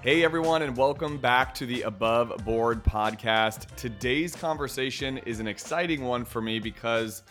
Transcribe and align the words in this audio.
Hey, 0.00 0.22
everyone, 0.22 0.62
and 0.62 0.76
welcome 0.76 1.18
back 1.18 1.52
to 1.54 1.66
the 1.66 1.82
Above 1.82 2.44
Board 2.44 2.84
podcast. 2.84 3.66
Today's 3.74 4.32
conversation 4.32 5.18
is 5.18 5.40
an 5.40 5.48
exciting 5.48 6.04
one 6.04 6.24
for 6.24 6.40
me 6.40 6.60
because 6.60 7.24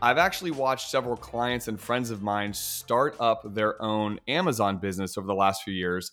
I've 0.00 0.16
actually 0.16 0.52
watched 0.52 0.88
several 0.88 1.18
clients 1.18 1.68
and 1.68 1.78
friends 1.78 2.10
of 2.10 2.22
mine 2.22 2.54
start 2.54 3.14
up 3.20 3.42
their 3.52 3.80
own 3.80 4.20
Amazon 4.26 4.78
business 4.78 5.18
over 5.18 5.26
the 5.26 5.34
last 5.34 5.64
few 5.64 5.74
years. 5.74 6.12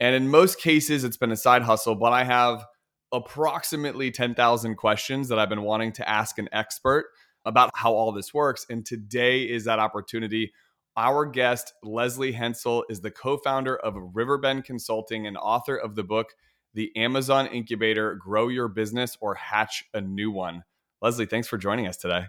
And 0.00 0.14
in 0.14 0.26
most 0.26 0.58
cases, 0.58 1.04
it's 1.04 1.18
been 1.18 1.32
a 1.32 1.36
side 1.36 1.60
hustle, 1.60 1.96
but 1.96 2.14
I 2.14 2.24
have 2.24 2.64
approximately 3.12 4.10
10,000 4.10 4.76
questions 4.76 5.28
that 5.28 5.38
I've 5.38 5.50
been 5.50 5.64
wanting 5.64 5.92
to 5.92 6.08
ask 6.08 6.38
an 6.38 6.48
expert 6.50 7.04
about 7.44 7.70
how 7.74 7.92
all 7.92 8.10
this 8.12 8.32
works. 8.32 8.64
And 8.70 8.86
today 8.86 9.42
is 9.42 9.66
that 9.66 9.78
opportunity. 9.78 10.54
Our 10.96 11.24
guest, 11.24 11.72
Lesley 11.82 12.32
Hensell, 12.32 12.84
is 12.90 13.00
the 13.00 13.10
co 13.10 13.38
founder 13.38 13.76
of 13.76 13.94
Riverbend 14.14 14.64
Consulting 14.64 15.26
and 15.26 15.36
author 15.36 15.76
of 15.76 15.94
the 15.94 16.04
book, 16.04 16.34
The 16.74 16.94
Amazon 16.96 17.46
Incubator 17.46 18.14
Grow 18.16 18.48
Your 18.48 18.68
Business 18.68 19.16
or 19.20 19.34
Hatch 19.34 19.84
a 19.94 20.00
New 20.00 20.30
One. 20.30 20.64
Lesley, 21.00 21.26
thanks 21.26 21.48
for 21.48 21.58
joining 21.58 21.86
us 21.86 21.96
today. 21.96 22.26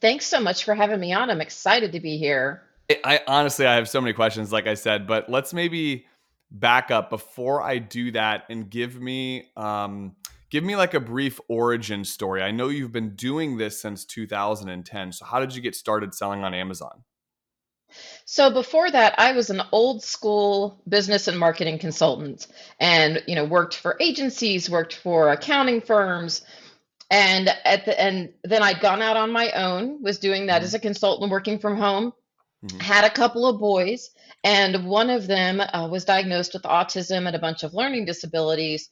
Thanks 0.00 0.26
so 0.26 0.40
much 0.40 0.64
for 0.64 0.74
having 0.74 0.98
me 0.98 1.12
on. 1.12 1.30
I'm 1.30 1.42
excited 1.42 1.92
to 1.92 2.00
be 2.00 2.16
here. 2.16 2.62
I 3.04 3.20
honestly, 3.26 3.66
I 3.66 3.74
have 3.74 3.88
so 3.88 4.00
many 4.00 4.12
questions, 4.12 4.52
like 4.52 4.66
I 4.66 4.74
said, 4.74 5.06
but 5.06 5.28
let's 5.30 5.54
maybe 5.54 6.06
back 6.50 6.90
up 6.90 7.10
before 7.10 7.62
I 7.62 7.78
do 7.78 8.12
that 8.12 8.44
and 8.48 8.68
give 8.68 9.00
me 9.00 9.50
um, 9.56 10.16
give 10.54 10.62
me 10.62 10.76
like 10.76 10.94
a 10.94 11.00
brief 11.00 11.40
origin 11.48 12.04
story. 12.04 12.40
I 12.40 12.52
know 12.52 12.68
you've 12.68 12.92
been 12.92 13.16
doing 13.16 13.56
this 13.56 13.80
since 13.80 14.04
2010. 14.04 15.10
So 15.10 15.24
how 15.24 15.40
did 15.40 15.52
you 15.52 15.60
get 15.60 15.74
started 15.74 16.14
selling 16.14 16.44
on 16.44 16.54
Amazon? 16.54 17.02
So 18.24 18.52
before 18.52 18.88
that, 18.88 19.16
I 19.18 19.32
was 19.32 19.50
an 19.50 19.62
old 19.72 20.04
school 20.04 20.80
business 20.88 21.26
and 21.26 21.40
marketing 21.40 21.80
consultant 21.80 22.46
and, 22.78 23.20
you 23.26 23.34
know, 23.34 23.44
worked 23.44 23.74
for 23.74 23.96
agencies, 23.98 24.70
worked 24.70 24.94
for 24.94 25.30
accounting 25.30 25.80
firms. 25.80 26.42
And 27.10 27.48
at 27.64 27.84
the 27.84 28.00
and 28.00 28.32
then 28.44 28.62
I'd 28.62 28.78
gone 28.78 29.02
out 29.02 29.16
on 29.16 29.32
my 29.32 29.50
own, 29.50 30.04
was 30.04 30.20
doing 30.20 30.46
that 30.46 30.58
mm-hmm. 30.58 30.66
as 30.66 30.74
a 30.74 30.78
consultant 30.78 31.32
working 31.32 31.58
from 31.58 31.76
home. 31.76 32.12
Mm-hmm. 32.64 32.78
Had 32.78 33.04
a 33.04 33.10
couple 33.10 33.46
of 33.46 33.58
boys, 33.58 34.10
and 34.44 34.86
one 34.86 35.10
of 35.10 35.26
them 35.26 35.60
uh, 35.60 35.88
was 35.90 36.04
diagnosed 36.04 36.54
with 36.54 36.62
autism 36.62 37.26
and 37.26 37.34
a 37.34 37.40
bunch 37.40 37.62
of 37.64 37.74
learning 37.74 38.04
disabilities 38.06 38.88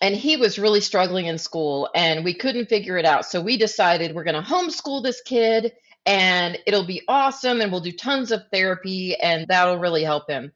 and 0.00 0.14
he 0.14 0.36
was 0.36 0.58
really 0.58 0.80
struggling 0.80 1.26
in 1.26 1.38
school 1.38 1.88
and 1.94 2.24
we 2.24 2.34
couldn't 2.34 2.68
figure 2.68 2.96
it 2.96 3.04
out. 3.04 3.26
So 3.26 3.40
we 3.40 3.56
decided 3.56 4.14
we're 4.14 4.24
going 4.24 4.42
to 4.42 4.48
homeschool 4.48 5.02
this 5.02 5.20
kid 5.20 5.72
and 6.06 6.58
it'll 6.66 6.86
be 6.86 7.02
awesome 7.06 7.60
and 7.60 7.70
we'll 7.70 7.82
do 7.82 7.92
tons 7.92 8.32
of 8.32 8.42
therapy 8.50 9.14
and 9.16 9.46
that'll 9.48 9.78
really 9.78 10.02
help 10.02 10.30
him. 10.30 10.52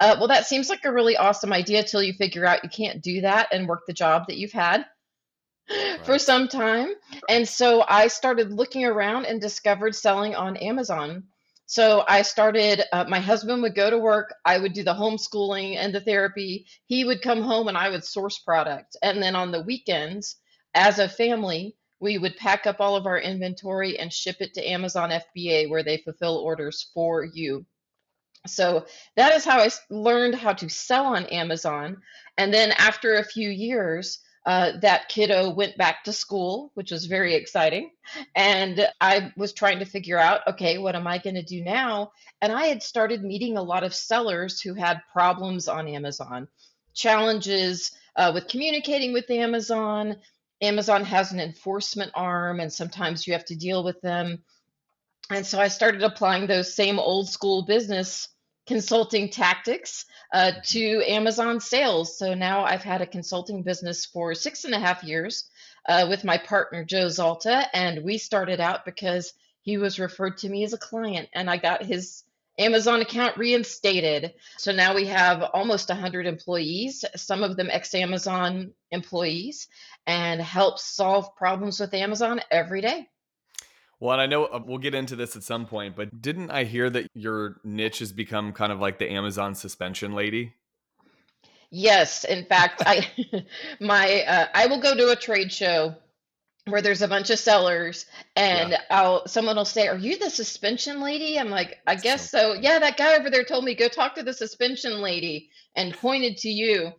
Uh, 0.00 0.16
well, 0.18 0.28
that 0.28 0.46
seems 0.46 0.68
like 0.68 0.84
a 0.84 0.92
really 0.92 1.16
awesome 1.16 1.52
idea 1.52 1.82
till 1.82 2.02
you 2.02 2.12
figure 2.12 2.44
out 2.44 2.62
you 2.62 2.70
can't 2.70 3.02
do 3.02 3.20
that 3.20 3.48
and 3.52 3.68
work 3.68 3.82
the 3.86 3.92
job 3.92 4.24
that 4.28 4.36
you've 4.36 4.52
had 4.52 4.84
right. 5.70 6.04
for 6.04 6.18
some 6.18 6.48
time. 6.48 6.90
And 7.28 7.48
so 7.48 7.84
I 7.86 8.08
started 8.08 8.52
looking 8.52 8.84
around 8.84 9.26
and 9.26 9.40
discovered 9.40 9.94
selling 9.94 10.34
on 10.34 10.56
Amazon. 10.56 11.24
So 11.68 12.02
I 12.08 12.22
started, 12.22 12.82
uh, 12.94 13.04
my 13.08 13.20
husband 13.20 13.60
would 13.60 13.74
go 13.74 13.90
to 13.90 13.98
work. 13.98 14.34
I 14.46 14.56
would 14.56 14.72
do 14.72 14.82
the 14.82 14.94
homeschooling 14.94 15.76
and 15.76 15.94
the 15.94 16.00
therapy. 16.00 16.66
He 16.86 17.04
would 17.04 17.20
come 17.20 17.42
home 17.42 17.68
and 17.68 17.76
I 17.76 17.90
would 17.90 18.06
source 18.06 18.38
product. 18.38 18.96
And 19.02 19.22
then 19.22 19.36
on 19.36 19.52
the 19.52 19.60
weekends, 19.60 20.36
as 20.74 20.98
a 20.98 21.10
family, 21.10 21.76
we 22.00 22.16
would 22.16 22.38
pack 22.38 22.66
up 22.66 22.76
all 22.80 22.96
of 22.96 23.04
our 23.04 23.18
inventory 23.18 23.98
and 23.98 24.10
ship 24.10 24.36
it 24.40 24.54
to 24.54 24.66
Amazon 24.66 25.10
FBA 25.10 25.68
where 25.68 25.82
they 25.82 25.98
fulfill 25.98 26.38
orders 26.38 26.90
for 26.94 27.22
you. 27.22 27.66
So 28.46 28.86
that 29.16 29.34
is 29.34 29.44
how 29.44 29.58
I 29.58 29.68
learned 29.90 30.36
how 30.36 30.54
to 30.54 30.70
sell 30.70 31.04
on 31.04 31.26
Amazon. 31.26 31.98
And 32.38 32.54
then 32.54 32.72
after 32.78 33.16
a 33.16 33.24
few 33.24 33.50
years, 33.50 34.20
uh, 34.48 34.72
that 34.80 35.10
kiddo 35.10 35.50
went 35.50 35.76
back 35.76 36.02
to 36.02 36.10
school, 36.10 36.70
which 36.72 36.90
was 36.90 37.04
very 37.04 37.34
exciting. 37.34 37.90
And 38.34 38.88
I 38.98 39.30
was 39.36 39.52
trying 39.52 39.78
to 39.80 39.84
figure 39.84 40.16
out, 40.16 40.40
okay, 40.48 40.78
what 40.78 40.96
am 40.96 41.06
I 41.06 41.18
going 41.18 41.34
to 41.34 41.42
do 41.42 41.62
now? 41.62 42.12
And 42.40 42.50
I 42.50 42.64
had 42.68 42.82
started 42.82 43.22
meeting 43.22 43.58
a 43.58 43.62
lot 43.62 43.84
of 43.84 43.94
sellers 43.94 44.58
who 44.58 44.72
had 44.72 45.02
problems 45.12 45.68
on 45.68 45.86
Amazon, 45.86 46.48
challenges 46.94 47.92
uh, 48.16 48.30
with 48.32 48.48
communicating 48.48 49.12
with 49.12 49.30
Amazon. 49.30 50.16
Amazon 50.62 51.04
has 51.04 51.30
an 51.30 51.40
enforcement 51.40 52.10
arm, 52.14 52.60
and 52.60 52.72
sometimes 52.72 53.26
you 53.26 53.34
have 53.34 53.44
to 53.44 53.54
deal 53.54 53.84
with 53.84 54.00
them. 54.00 54.42
And 55.28 55.44
so 55.44 55.60
I 55.60 55.68
started 55.68 56.02
applying 56.02 56.46
those 56.46 56.74
same 56.74 56.98
old 56.98 57.28
school 57.28 57.66
business 57.66 58.30
consulting 58.68 59.30
tactics 59.30 60.04
uh, 60.32 60.52
to 60.62 61.02
Amazon 61.06 61.58
sales. 61.58 62.18
So 62.18 62.34
now 62.34 62.64
I've 62.64 62.84
had 62.84 63.00
a 63.00 63.06
consulting 63.06 63.62
business 63.62 64.04
for 64.04 64.34
six 64.34 64.64
and 64.64 64.74
a 64.74 64.78
half 64.78 65.02
years 65.02 65.48
uh, 65.88 66.06
with 66.08 66.22
my 66.22 66.36
partner, 66.36 66.84
Joe 66.84 67.06
Zalta. 67.06 67.64
And 67.72 68.04
we 68.04 68.18
started 68.18 68.60
out 68.60 68.84
because 68.84 69.32
he 69.62 69.78
was 69.78 69.98
referred 69.98 70.36
to 70.38 70.48
me 70.48 70.64
as 70.64 70.74
a 70.74 70.78
client 70.78 71.30
and 71.34 71.48
I 71.48 71.56
got 71.56 71.82
his 71.82 72.24
Amazon 72.58 73.00
account 73.00 73.38
reinstated. 73.38 74.34
So 74.58 74.72
now 74.72 74.94
we 74.94 75.06
have 75.06 75.42
almost 75.42 75.88
100 75.88 76.26
employees, 76.26 77.04
some 77.16 77.42
of 77.42 77.56
them 77.56 77.70
ex 77.70 77.94
Amazon 77.94 78.72
employees, 78.90 79.68
and 80.06 80.42
help 80.42 80.78
solve 80.78 81.34
problems 81.36 81.80
with 81.80 81.94
Amazon 81.94 82.40
every 82.50 82.82
day. 82.82 83.08
Well, 84.00 84.12
and 84.12 84.20
I 84.20 84.26
know 84.26 84.44
uh, 84.44 84.62
we'll 84.64 84.78
get 84.78 84.94
into 84.94 85.16
this 85.16 85.34
at 85.34 85.42
some 85.42 85.66
point, 85.66 85.96
but 85.96 86.22
didn't 86.22 86.50
I 86.50 86.64
hear 86.64 86.88
that 86.90 87.08
your 87.14 87.60
niche 87.64 87.98
has 87.98 88.12
become 88.12 88.52
kind 88.52 88.70
of 88.70 88.78
like 88.78 88.98
the 88.98 89.10
Amazon 89.10 89.54
suspension 89.54 90.12
lady? 90.12 90.54
Yes, 91.70 92.24
in 92.24 92.44
fact, 92.44 92.82
I 92.86 93.06
my 93.80 94.22
uh, 94.22 94.46
I 94.54 94.66
will 94.66 94.80
go 94.80 94.94
to 94.96 95.10
a 95.10 95.16
trade 95.16 95.52
show 95.52 95.96
where 96.66 96.82
there's 96.82 97.02
a 97.02 97.08
bunch 97.08 97.30
of 97.30 97.38
sellers 97.38 98.06
and 98.36 98.70
yeah. 98.70 98.82
I'll 98.90 99.26
someone 99.26 99.56
will 99.56 99.64
say, 99.64 99.88
"Are 99.88 99.98
you 99.98 100.18
the 100.18 100.30
suspension 100.30 101.00
lady?" 101.00 101.38
I'm 101.38 101.50
like, 101.50 101.78
"I 101.86 101.96
guess 101.96 102.30
so. 102.30 102.54
so." 102.54 102.60
Yeah, 102.60 102.78
that 102.78 102.96
guy 102.96 103.16
over 103.16 103.30
there 103.30 103.44
told 103.44 103.64
me 103.64 103.74
go 103.74 103.88
talk 103.88 104.14
to 104.14 104.22
the 104.22 104.32
suspension 104.32 105.00
lady 105.00 105.50
and 105.74 105.92
pointed 105.92 106.36
to 106.38 106.48
you. 106.48 106.92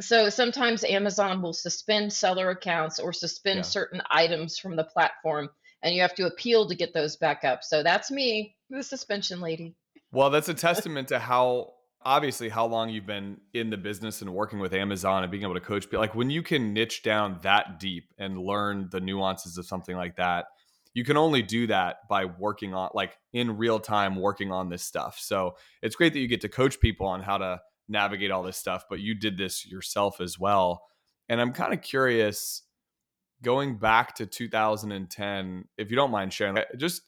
So 0.00 0.28
sometimes 0.28 0.84
Amazon 0.84 1.40
will 1.40 1.54
suspend 1.54 2.12
seller 2.12 2.50
accounts 2.50 2.98
or 2.98 3.12
suspend 3.12 3.58
yeah. 3.58 3.62
certain 3.62 4.02
items 4.10 4.58
from 4.58 4.76
the 4.76 4.84
platform 4.84 5.48
and 5.82 5.94
you 5.94 6.02
have 6.02 6.14
to 6.14 6.26
appeal 6.26 6.68
to 6.68 6.74
get 6.74 6.94
those 6.94 7.16
back 7.16 7.44
up. 7.44 7.62
So 7.62 7.82
that's 7.82 8.10
me, 8.10 8.56
the 8.70 8.82
suspension 8.82 9.40
lady. 9.40 9.74
Well, 10.12 10.30
that's 10.30 10.48
a 10.48 10.54
testament 10.68 11.08
to 11.08 11.18
how 11.18 11.74
obviously 12.06 12.48
how 12.48 12.66
long 12.66 12.88
you've 12.88 13.06
been 13.06 13.36
in 13.52 13.68
the 13.68 13.76
business 13.76 14.22
and 14.22 14.32
working 14.32 14.60
with 14.60 14.72
Amazon 14.72 15.24
and 15.24 15.30
being 15.30 15.42
able 15.42 15.54
to 15.54 15.60
coach 15.60 15.84
people. 15.84 15.98
like 15.98 16.14
when 16.14 16.30
you 16.30 16.40
can 16.40 16.72
niche 16.72 17.02
down 17.02 17.38
that 17.42 17.80
deep 17.80 18.14
and 18.16 18.38
learn 18.38 18.88
the 18.92 19.00
nuances 19.00 19.58
of 19.58 19.66
something 19.66 19.96
like 19.96 20.16
that 20.16 20.46
you 20.96 21.04
can 21.04 21.18
only 21.18 21.42
do 21.42 21.66
that 21.66 22.08
by 22.08 22.24
working 22.24 22.72
on 22.72 22.88
like 22.94 23.18
in 23.34 23.58
real 23.58 23.78
time 23.78 24.16
working 24.16 24.50
on 24.52 24.70
this 24.70 24.82
stuff 24.82 25.18
so 25.20 25.56
it's 25.82 25.96
great 25.96 26.12
that 26.12 26.20
you 26.20 26.28
get 26.28 26.40
to 26.40 26.48
coach 26.48 26.80
people 26.80 27.06
on 27.06 27.22
how 27.22 27.36
to 27.36 27.60
navigate 27.88 28.30
all 28.30 28.42
this 28.42 28.56
stuff 28.56 28.84
but 28.88 29.00
you 29.00 29.14
did 29.14 29.36
this 29.36 29.66
yourself 29.66 30.20
as 30.20 30.38
well 30.38 30.82
and 31.28 31.40
i'm 31.40 31.52
kind 31.52 31.74
of 31.74 31.82
curious 31.82 32.62
going 33.46 33.78
back 33.78 34.16
to 34.16 34.26
2010, 34.26 35.64
if 35.78 35.88
you 35.88 35.96
don't 35.96 36.10
mind 36.10 36.32
sharing, 36.32 36.58
just 36.76 37.02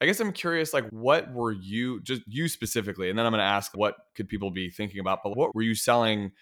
I 0.00 0.06
guess 0.06 0.18
I'm 0.20 0.32
curious, 0.32 0.72
like, 0.72 0.88
what 0.88 1.30
were 1.32 1.52
you, 1.52 2.00
just 2.00 2.22
you 2.26 2.48
specifically, 2.48 3.10
and 3.10 3.18
then 3.18 3.26
I'm 3.26 3.32
going 3.32 3.40
to 3.40 3.44
ask 3.44 3.76
what 3.76 3.94
could 4.14 4.26
people 4.26 4.50
be 4.50 4.70
thinking 4.70 5.00
about, 5.00 5.18
but 5.22 5.36
what 5.36 5.54
were 5.54 5.60
you 5.60 5.74
selling 5.74 6.32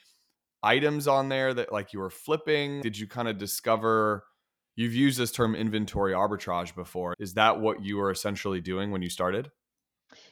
items 0.63 1.09
on 1.09 1.29
there 1.31 1.53
that 1.53 1.73
like 1.73 1.93
you 1.93 1.99
were 1.99 2.11
flipping? 2.11 2.81
Did 2.81 2.97
you 2.97 3.09
kind 3.09 3.27
of 3.27 3.37
discover? 3.37 4.23
You've 4.77 4.95
used 4.95 5.19
this 5.19 5.33
term 5.33 5.57
inventory 5.57 6.13
arbitrage 6.13 6.75
before. 6.77 7.15
Is 7.19 7.35
that 7.35 7.61
what 7.61 7.85
you 7.85 7.97
were 7.97 8.13
essentially 8.13 8.61
doing 8.61 8.93
when 8.93 9.03
you 9.03 9.11
started? 9.11 9.51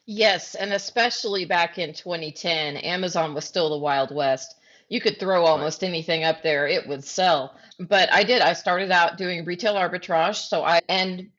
Yes, 0.06 0.55
and 0.55 0.73
especially 0.73 1.44
back 1.44 1.77
in 1.77 1.93
2010, 1.93 2.77
Amazon 2.77 3.35
was 3.35 3.44
still 3.44 3.71
the 3.71 3.79
Wild 3.79 4.15
West 4.15 4.55
you 4.93 5.00
could 5.00 5.19
throw 5.19 5.47
almost 5.47 5.83
anything 5.83 6.23
up 6.23 6.43
there 6.43 6.67
it 6.67 6.87
would 6.87 7.03
sell 7.03 7.56
but 7.79 8.12
i 8.12 8.23
did 8.23 8.43
i 8.43 8.53
started 8.53 8.91
out 8.91 9.17
doing 9.17 9.44
retail 9.44 9.75
arbitrage 9.75 10.49
so 10.49 10.62
i 10.62 10.81
and 10.89 11.31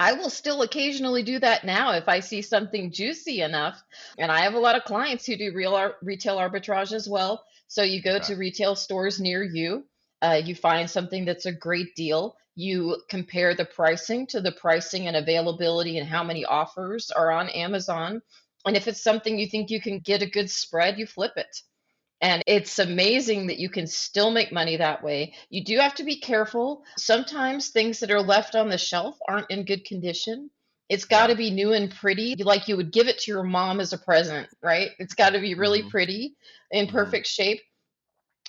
I 0.00 0.12
will 0.12 0.30
still 0.30 0.62
occasionally 0.62 1.24
do 1.24 1.40
that 1.40 1.64
now 1.64 1.90
if 1.90 2.08
I 2.08 2.20
see 2.20 2.40
something 2.40 2.92
juicy 2.92 3.40
enough. 3.40 3.82
And 4.16 4.30
I 4.30 4.42
have 4.42 4.54
a 4.54 4.60
lot 4.60 4.76
of 4.76 4.84
clients 4.84 5.26
who 5.26 5.36
do 5.36 5.52
real 5.52 5.74
ar- 5.74 5.96
retail 6.02 6.36
arbitrage 6.36 6.92
as 6.92 7.08
well. 7.08 7.44
So 7.66 7.82
you 7.82 8.00
go 8.00 8.14
okay. 8.14 8.26
to 8.26 8.36
retail 8.36 8.76
stores 8.76 9.18
near 9.18 9.42
you, 9.42 9.84
uh, 10.22 10.40
you 10.44 10.54
find 10.54 10.88
something 10.88 11.24
that's 11.24 11.46
a 11.46 11.52
great 11.52 11.96
deal. 11.96 12.36
You 12.54 13.02
compare 13.08 13.54
the 13.54 13.64
pricing 13.64 14.28
to 14.28 14.40
the 14.40 14.52
pricing 14.52 15.08
and 15.08 15.16
availability 15.16 15.98
and 15.98 16.08
how 16.08 16.22
many 16.22 16.44
offers 16.44 17.10
are 17.10 17.32
on 17.32 17.48
Amazon. 17.48 18.22
And 18.66 18.76
if 18.76 18.86
it's 18.86 19.02
something 19.02 19.36
you 19.36 19.48
think 19.48 19.68
you 19.68 19.80
can 19.80 19.98
get 19.98 20.22
a 20.22 20.30
good 20.30 20.48
spread, 20.48 20.96
you 20.96 21.06
flip 21.06 21.32
it. 21.36 21.62
And 22.20 22.42
it's 22.46 22.78
amazing 22.80 23.46
that 23.46 23.58
you 23.58 23.68
can 23.70 23.86
still 23.86 24.30
make 24.30 24.50
money 24.52 24.76
that 24.76 25.02
way. 25.04 25.34
You 25.50 25.64
do 25.64 25.78
have 25.78 25.94
to 25.96 26.04
be 26.04 26.18
careful. 26.20 26.82
Sometimes 26.96 27.68
things 27.68 28.00
that 28.00 28.10
are 28.10 28.20
left 28.22 28.56
on 28.56 28.68
the 28.68 28.78
shelf 28.78 29.16
aren't 29.28 29.50
in 29.50 29.64
good 29.64 29.84
condition. 29.84 30.50
It's 30.88 31.04
got 31.04 31.28
to 31.28 31.36
be 31.36 31.50
new 31.50 31.72
and 31.74 31.90
pretty, 31.94 32.34
like 32.42 32.66
you 32.66 32.76
would 32.76 32.92
give 32.92 33.06
it 33.08 33.18
to 33.20 33.30
your 33.30 33.44
mom 33.44 33.78
as 33.78 33.92
a 33.92 33.98
present, 33.98 34.48
right? 34.62 34.90
It's 34.98 35.14
got 35.14 35.30
to 35.30 35.40
be 35.40 35.54
really 35.54 35.82
Mhm. 35.82 35.90
pretty, 35.90 36.36
in 36.70 36.86
Mhm. 36.86 36.92
perfect 36.92 37.26
shape. 37.26 37.60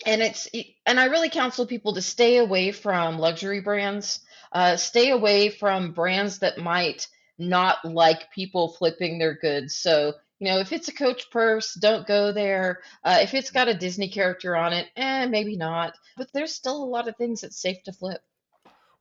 And 0.06 0.21
it's 0.21 0.48
and 0.86 1.00
I 1.00 1.06
really 1.06 1.30
counsel 1.30 1.66
people 1.68 1.94
to 1.94 2.01
stay 2.01 2.38
away 2.38 2.71
from 2.71 3.19
luxury 3.19 3.60
brands. 3.62 4.21
Uh, 4.51 4.77
stay 4.77 5.12
away 5.12 5.50
from 5.50 5.92
brands 5.94 6.39
that 6.39 6.57
might 6.57 7.07
not 7.38 7.83
like 7.86 8.31
people 8.31 8.69
flipping 8.74 9.19
their 9.19 9.36
goods. 9.36 9.77
So, 9.77 10.13
you 10.40 10.48
know, 10.50 10.60
if 10.60 10.72
it's 10.72 10.88
a 10.88 10.94
Coach 10.94 11.30
purse, 11.32 11.74
don't 11.74 12.08
go 12.08 12.32
there. 12.32 12.80
Uh, 13.04 13.20
if 13.22 13.34
it's 13.34 13.52
got 13.52 13.68
a 13.68 13.74
Disney 13.74 14.10
character 14.10 14.56
on 14.56 14.72
it, 14.72 14.88
eh, 14.96 15.26
maybe 15.26 15.58
not. 15.58 15.94
But 16.18 16.30
there's 16.34 16.54
still 16.54 16.82
a 16.82 16.86
lot 16.86 17.08
of 17.08 17.18
things 17.18 17.42
that's 17.42 17.62
safe 17.62 17.84
to 17.84 17.92
flip. 17.92 18.22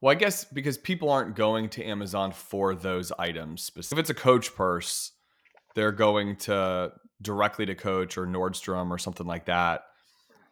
Well, 0.00 0.12
I 0.12 0.14
guess 0.17 0.44
because 0.44 0.79
people 0.79 1.11
aren't 1.11 1.37
going 1.37 1.69
to 1.70 1.85
Amazon 1.85 2.32
for 2.32 2.75
those 2.75 3.12
items. 3.19 3.70
If 3.76 3.99
it's 3.99 4.11
a 4.11 4.14
Coach 4.14 4.55
purse, 4.55 5.12
they're 5.75 5.93
going 5.93 6.37
to 6.37 6.93
directly 7.23 7.67
to 7.67 7.75
Coach 7.75 8.19
or 8.19 8.26
Nordstrom 8.26 8.90
or 8.90 8.99
something 8.99 9.26
like 9.26 9.46
that. 9.46 9.82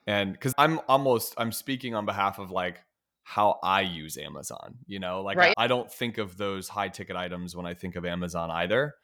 And 0.07 0.33
because 0.33 0.55
I'm 0.57 0.81
almost 0.89 1.35
I'm 1.37 1.53
speaking 1.53 1.95
on 1.95 2.07
behalf 2.07 2.39
of 2.39 2.51
like 2.53 2.81
how 3.25 3.59
I 3.63 3.81
use 3.81 4.17
Amazon. 4.17 4.77
You 4.87 5.01
know, 5.01 5.23
like 5.23 5.37
Right. 5.37 5.55
I, 5.57 5.65
I 5.65 5.67
don't 5.67 5.91
think 5.91 6.19
of 6.19 6.37
those 6.37 6.69
high 6.69 6.89
ticket 6.89 7.17
items 7.17 7.57
when 7.57 7.67
I 7.67 7.75
think 7.75 7.97
of 7.97 8.05
Amazon 8.05 8.53
either. 8.53 8.95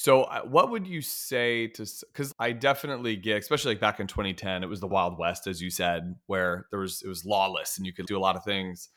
So, 0.00 0.22
uh, 0.24 0.42
what 0.42 0.70
would 0.70 0.86
you 0.86 1.02
say 1.02 1.66
to? 1.68 1.84
Because 2.12 2.32
I 2.38 2.52
definitely 2.52 3.16
get, 3.16 3.38
especially 3.38 3.72
like 3.72 3.80
back 3.80 3.98
in 3.98 4.06
2010, 4.06 4.62
it 4.62 4.68
was 4.68 4.78
the 4.78 4.86
Wild 4.86 5.18
West, 5.18 5.48
as 5.48 5.60
you 5.60 5.70
said, 5.70 6.14
where 6.26 6.66
there 6.70 6.78
was 6.78 7.02
it 7.02 7.08
was 7.08 7.24
lawless 7.24 7.76
and 7.78 7.84
you 7.84 7.92
could 7.92 8.06
do 8.06 8.16
a 8.16 8.20
lot 8.20 8.36
of 8.36 8.44
things. 8.44 8.90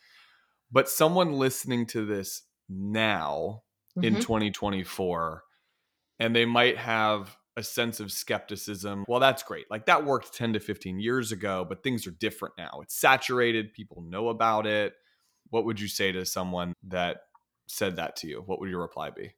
But 0.72 0.90
someone 0.90 1.34
listening 1.34 1.88
to 1.88 2.06
this 2.06 2.44
now 2.70 3.64
in 4.02 4.14
Mhm. 4.14 4.22
2024, 4.22 5.44
and 6.20 6.36
they 6.36 6.46
might 6.46 6.78
have 6.78 7.38
a 7.58 7.64
sense 7.64 8.00
of 8.00 8.12
skepticism. 8.12 9.04
Well, 9.08 9.20
that's 9.20 9.44
great. 9.44 9.72
Like 9.72 9.88
that 9.88 10.06
worked 10.06 10.34
10 10.34 10.54
to 10.54 10.60
15 10.60 11.00
years 11.00 11.32
ago, 11.32 11.66
but 11.68 11.84
things 11.84 12.08
are 12.08 12.12
different 12.12 12.56
now. 12.60 12.80
It's 12.84 12.96
saturated. 12.96 13.74
People 13.74 14.04
know 14.04 14.30
about 14.30 14.68
it. 14.68 14.94
What 15.50 15.66
would 15.66 15.80
you 15.80 15.88
say 15.88 16.12
to 16.12 16.26
someone 16.26 16.74
that 16.84 17.22
said 17.68 17.96
that 17.98 18.18
to 18.18 18.28
you? 18.28 18.42
What 18.46 18.60
would 18.60 18.70
your 18.70 18.82
reply 18.82 19.10
be? 19.10 19.34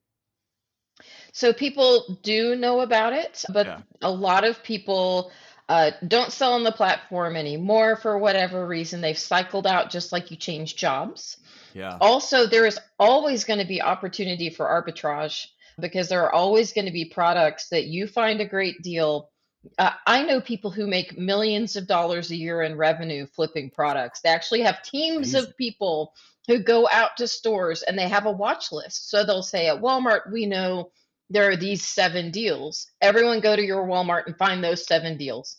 So 1.31 1.53
people 1.53 2.19
do 2.21 2.55
know 2.55 2.81
about 2.81 3.13
it, 3.13 3.44
but 3.50 3.65
Yeah. 3.65 3.81
a 4.01 4.11
lot 4.11 4.44
of 4.44 4.61
people 4.63 5.31
uh, 5.69 5.91
don't 6.07 6.31
sell 6.31 6.53
on 6.53 6.63
the 6.63 6.71
platform 6.71 7.35
anymore 7.35 7.95
for 7.95 8.17
whatever 8.17 8.67
reason. 8.67 9.01
They've 9.01 9.17
cycled 9.17 9.65
out 9.65 9.89
just 9.89 10.11
like 10.11 10.29
you 10.29 10.38
change 10.38 10.75
jobs. 10.75 11.38
Yeah. 11.73 11.97
Also, 12.01 12.45
there 12.45 12.65
is 12.65 12.79
always 13.00 13.45
going 13.45 13.59
to 13.59 13.65
be 13.65 13.81
opportunity 13.81 14.50
for 14.50 14.65
arbitrage 14.65 15.47
because 15.79 16.09
there 16.09 16.23
are 16.23 16.31
always 16.33 16.73
going 16.73 16.85
to 16.85 16.91
be 16.91 17.05
products 17.05 17.69
that 17.69 17.85
you 17.85 18.07
find 18.07 18.41
a 18.41 18.45
great 18.45 18.81
deal. 18.83 19.31
Uh, 19.79 19.91
I 20.05 20.23
know 20.23 20.41
people 20.41 20.69
who 20.69 20.85
make 20.85 21.17
millions 21.17 21.75
of 21.75 21.88
dollars 21.88 22.29
a 22.29 22.35
year 22.35 22.61
in 22.61 22.77
revenue 22.77 23.25
flipping 23.25 23.71
products. 23.71 24.21
They 24.21 24.29
actually 24.29 24.61
have 24.61 24.83
teams 24.83 25.33
Amazing. 25.33 25.50
of 25.50 25.57
people 25.57 26.13
who 26.48 26.60
go 26.60 26.88
out 26.92 27.18
to 27.18 27.28
stores 27.28 27.84
and 27.84 27.98
they 27.98 28.07
have 28.07 28.25
a 28.25 28.31
watch 28.31 28.72
list. 28.72 29.10
So 29.10 29.24
they'll 29.25 29.44
say 29.44 29.68
at 29.68 29.81
Walmart, 29.81 30.31
we 30.31 30.45
know 30.45 30.92
there 31.30 31.50
are 31.50 31.56
these 31.56 31.88
seven 31.88 32.31
deals. 32.31 32.92
Everyone 33.01 33.40
go 33.40 33.56
to 33.56 33.63
your 33.63 33.88
Walmart 33.88 34.28
and 34.28 34.38
find 34.38 34.63
those 34.63 34.86
seven 34.86 35.18
deals. 35.18 35.57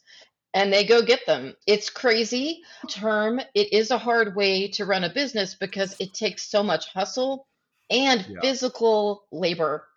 And 0.53 0.73
they 0.73 0.85
go 0.85 1.03
get 1.03 1.27
them. 1.27 1.55
It's 1.67 1.91
crazy. 1.91 2.63
Term, 2.89 3.41
it 3.55 3.73
is 3.73 3.91
a 3.91 3.99
hard 3.99 4.37
way 4.37 4.69
to 4.69 4.85
run 4.85 5.03
a 5.05 5.13
business 5.13 5.55
because 5.55 5.97
it 5.99 6.15
takes 6.15 6.49
so 6.49 6.63
much 6.63 6.87
hustle 6.93 7.49
and 7.91 8.25
Yeah. 8.29 8.41
physical 8.41 9.25
labor. 9.33 9.89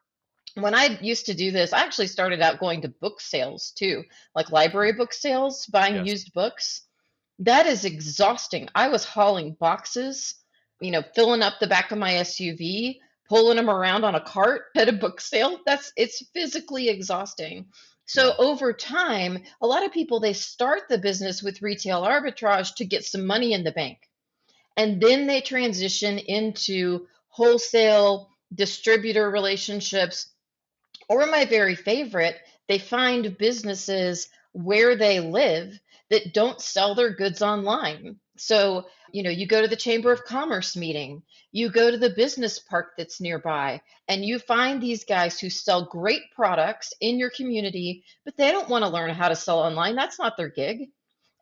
When 0.56 0.74
I 0.74 0.98
used 1.02 1.28
to 1.28 1.36
do 1.36 1.52
this, 1.52 1.74
I 1.74 1.82
actually 1.82 2.08
started 2.08 2.42
out 2.42 2.60
going 2.60 2.82
to 2.82 2.88
book 2.88 3.22
sales 3.22 3.72
too, 3.72 4.04
like 4.34 4.52
library 4.52 4.94
book 4.94 5.14
sales, 5.14 5.68
buying 5.68 5.98
Yes. 5.98 6.08
used 6.08 6.34
books. 6.34 6.82
That 7.40 7.68
is 7.68 7.86
exhausting. 7.86 8.68
I 8.74 8.88
was 8.88 9.06
hauling 9.06 9.54
boxes, 9.60 10.34
you 10.82 10.92
know, 10.92 11.04
filling 11.16 11.42
up 11.42 11.56
the 11.60 11.68
back 11.68 11.92
of 11.92 11.98
my 11.98 12.14
SUV, 12.14 13.00
pulling 13.28 13.58
them 13.58 13.70
around 13.70 14.04
on 14.04 14.16
a 14.16 14.22
cart 14.22 14.64
at 14.76 14.90
a 14.90 14.94
book 14.94 15.22
sale. 15.22 15.60
That's 15.66 15.92
it's 15.96 16.24
physically 16.34 16.90
exhausting. 16.90 17.68
So 18.06 18.34
over 18.38 18.72
time, 18.72 19.44
a 19.62 19.68
lot 19.68 19.86
of 19.86 19.92
people 19.92 20.20
they 20.20 20.34
start 20.34 20.84
the 20.90 20.98
business 20.98 21.44
with 21.44 21.62
retail 21.62 22.04
arbitrage 22.04 22.76
to 22.76 22.86
get 22.86 23.04
some 23.04 23.26
money 23.26 23.54
in 23.54 23.64
the 23.64 23.72
bank. 23.72 23.98
And 24.78 25.02
then 25.02 25.28
they 25.28 25.42
transition 25.42 26.20
into 26.20 27.08
wholesale 27.30 28.30
distributor 28.54 29.30
relationships 29.30 30.32
or 31.10 31.26
my 31.26 31.46
very 31.46 31.76
favorite, 31.76 32.38
they 32.68 32.80
find 32.80 33.38
businesses 33.38 34.30
where 34.54 34.96
they 34.96 35.20
live 35.20 35.80
that 36.10 36.34
don't 36.34 36.62
sell 36.62 36.96
their 36.96 37.12
goods 37.12 37.42
online. 37.42 38.18
So, 38.40 38.88
you 39.12 39.24
know, 39.24 39.30
you 39.30 39.48
go 39.48 39.62
to 39.62 39.68
the 39.68 39.76
Chamber 39.76 40.12
of 40.12 40.26
Commerce 40.26 40.76
meeting, 40.76 41.24
you 41.52 41.70
go 41.70 41.90
to 41.92 41.98
the 41.98 42.10
business 42.10 42.60
park 42.60 42.94
that's 42.98 43.22
nearby, 43.22 43.82
and 44.08 44.24
you 44.24 44.40
find 44.40 44.82
these 44.82 45.06
guys 45.06 45.40
who 45.40 45.50
sell 45.50 45.86
great 45.86 46.24
products 46.36 46.94
in 47.02 47.20
your 47.20 47.30
community, 47.30 48.04
but 48.26 48.38
they 48.38 48.52
don't 48.52 48.70
want 48.70 48.84
to 48.84 48.90
learn 48.90 49.10
how 49.12 49.30
to 49.30 49.36
sell 49.36 49.60
online. 49.60 49.96
That's 49.96 50.20
not 50.20 50.38
their 50.38 50.50
gig. 50.50 50.90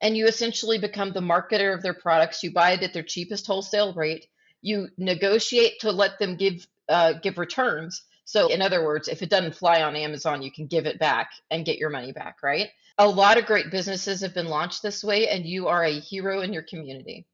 And 0.01 0.15
you 0.15 0.27
essentially 0.27 0.77
become 0.77 1.11
the 1.11 1.21
marketer 1.21 1.73
of 1.73 1.81
their 1.81 1.93
products. 1.93 2.43
You 2.43 2.51
buy 2.51 2.71
it 2.71 2.83
at 2.83 2.93
their 2.93 3.03
cheapest 3.03 3.47
wholesale 3.47 3.93
rate. 3.93 4.27
You 4.61 4.89
negotiate 4.97 5.79
to 5.81 5.91
let 5.91 6.19
them 6.19 6.35
give 6.35 6.67
uh, 6.87 7.13
give 7.13 7.37
returns. 7.37 8.03
So, 8.25 8.47
in 8.47 8.61
other 8.61 8.83
words, 8.83 9.07
if 9.07 9.21
it 9.21 9.29
doesn't 9.29 9.55
fly 9.55 9.83
on 9.83 9.95
Amazon, 9.95 10.41
you 10.41 10.51
can 10.51 10.65
give 10.65 10.85
it 10.85 10.99
back 10.99 11.31
and 11.51 11.65
get 11.65 11.77
your 11.77 11.89
money 11.89 12.11
back, 12.11 12.37
right? 12.43 12.69
A 12.97 13.07
lot 13.07 13.37
of 13.37 13.45
great 13.45 13.71
businesses 13.71 14.21
have 14.21 14.33
been 14.33 14.47
launched 14.47 14.81
this 14.81 15.03
way, 15.03 15.27
and 15.29 15.45
you 15.45 15.67
are 15.67 15.83
a 15.83 15.99
hero 15.99 16.41
in 16.41 16.51
your 16.51 16.63
community. 16.63 17.27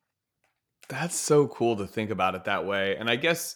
That's 0.89 1.15
so 1.15 1.47
cool 1.47 1.77
to 1.77 1.87
think 1.87 2.09
about 2.09 2.35
it 2.35 2.43
that 2.43 2.65
way. 2.65 2.97
And 2.97 3.09
I 3.09 3.15
guess, 3.15 3.55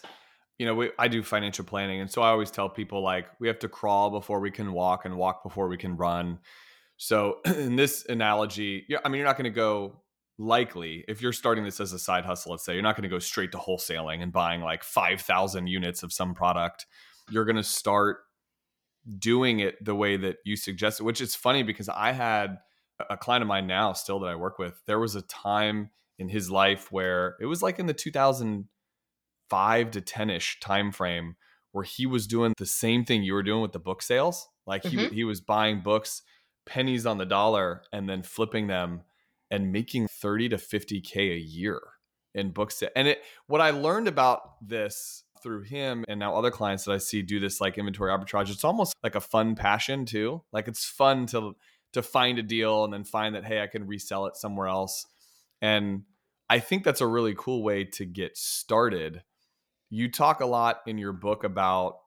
you 0.58 0.66
know, 0.66 0.74
we, 0.76 0.92
I 0.98 1.10
do 1.10 1.22
financial 1.22 1.66
planning. 1.66 2.00
And 2.00 2.10
so 2.10 2.22
I 2.22 2.30
always 2.30 2.52
tell 2.52 2.70
people 2.70 3.02
like 3.02 3.28
we 3.40 3.48
have 3.50 3.60
to 3.60 3.68
crawl 3.68 4.10
before 4.10 4.40
we 4.40 4.52
can 4.52 4.72
walk 4.72 5.04
and 5.04 5.18
walk 5.18 5.44
before 5.44 5.68
we 5.68 5.76
can 5.76 5.98
run. 5.98 6.40
So 6.96 7.40
in 7.46 7.76
this 7.76 8.06
analogy, 8.08 8.86
I 9.04 9.10
mean, 9.10 9.20
you're 9.20 9.28
not 9.28 9.38
going 9.38 9.52
to 9.52 9.56
go 9.56 10.02
likely 10.38 11.04
if 11.08 11.22
you're 11.22 11.34
starting 11.34 11.64
this 11.64 11.80
as 11.80 11.94
a 11.94 12.00
side 12.00 12.26
hustle, 12.26 12.52
let's 12.52 12.64
say, 12.64 12.74
you're 12.74 12.84
not 12.84 12.96
going 12.96 13.04
to 13.04 13.10
go 13.10 13.20
straight 13.20 13.52
to 13.52 13.58
wholesaling 13.58 14.22
and 14.22 14.32
buying 14.32 14.62
like 14.62 14.84
5,000 14.84 15.68
units 15.68 16.04
of 16.04 16.14
some 16.14 16.34
product. 16.34 16.86
You're 17.30 17.46
going 17.46 17.56
to 17.56 17.64
start 17.64 18.20
doing 19.20 19.60
it 19.60 19.84
the 19.84 19.96
way 19.96 20.18
that 20.18 20.38
you 20.46 20.56
suggested, 20.56 21.04
which 21.04 21.22
is 21.22 21.36
funny 21.36 21.64
because 21.64 21.90
I 21.90 22.12
had 22.12 22.58
a 23.10 23.18
client 23.18 23.42
of 23.42 23.48
mine 23.48 23.68
now 23.68 23.94
still 23.94 24.20
that 24.22 24.28
I 24.30 24.36
work 24.36 24.58
with. 24.58 24.82
There 24.86 25.00
was 25.00 25.16
a 25.16 25.22
time 25.22 25.92
in 26.18 26.30
his 26.30 26.50
life 26.50 26.92
where 26.92 27.36
it 27.42 27.46
was 27.46 27.62
like 27.62 27.78
in 27.78 27.86
the 27.88 27.94
2005 27.94 29.92
to 29.92 30.02
10ish 30.02 30.60
time 30.62 30.92
frame 30.92 31.36
where 31.72 31.84
he 31.84 32.06
was 32.06 32.26
doing 32.26 32.54
the 32.58 32.66
same 32.66 33.04
thing 33.04 33.22
you 33.22 33.34
were 33.34 33.44
doing 33.44 33.62
with 33.62 33.74
the 33.74 33.80
book 33.80 34.02
sales. 34.02 34.48
Like 34.66 34.86
he 34.86 34.96
Mhm. 34.98 35.12
he 35.12 35.24
was 35.26 35.42
buying 35.42 35.82
books 35.82 36.22
pennies 36.66 37.06
on 37.06 37.18
the 37.20 37.26
dollar 37.26 37.84
and 37.92 38.10
then 38.10 38.24
flipping 38.24 38.68
them 38.68 39.04
and 39.52 39.72
making 39.72 40.08
30 40.08 40.50
to 40.50 40.58
50k 40.58 41.32
a 41.34 41.38
year 41.38 41.82
in 42.34 42.52
books. 42.52 42.82
And 42.96 43.08
it 43.10 43.24
what 43.48 43.62
I 43.62 43.70
learned 43.72 44.08
about 44.08 44.66
this 44.68 45.25
through 45.46 45.62
him 45.62 46.04
and 46.08 46.20
now 46.20 46.36
other 46.36 46.50
clients 46.50 46.86
that 46.86 46.94
I 46.94 46.98
see 46.98 47.22
do 47.22 47.40
this 47.40 47.62
like 47.62 47.78
inventory 47.78 48.12
arbitrage, 48.12 48.50
it's 48.50 48.64
almost 48.64 48.96
like 49.04 49.14
a 49.14 49.22
fun 49.22 49.54
passion 49.54 50.06
too. 50.06 50.42
Like 50.52 50.68
it's 50.68 50.84
fun 50.84 51.28
to 51.28 51.56
to 51.94 52.02
find 52.02 52.40
a 52.40 52.44
deal 52.44 52.84
and 52.84 52.92
then 52.92 53.04
find 53.04 53.36
that 53.36 53.46
hey, 53.46 53.62
I 53.62 53.68
can 53.68 53.86
resell 53.86 54.26
it 54.26 54.36
somewhere 54.36 54.68
else. 54.68 55.06
And 55.62 56.04
I 56.50 56.60
think 56.60 56.84
that's 56.84 57.00
a 57.00 57.08
really 57.08 57.36
cool 57.38 57.62
way 57.64 57.84
to 57.84 58.06
get 58.06 58.38
started. 58.38 59.22
You 59.92 60.12
talk 60.12 60.42
a 60.42 60.48
lot 60.48 60.82
in 60.88 60.98
your 60.98 61.14
book 61.14 61.44
about 61.44 62.00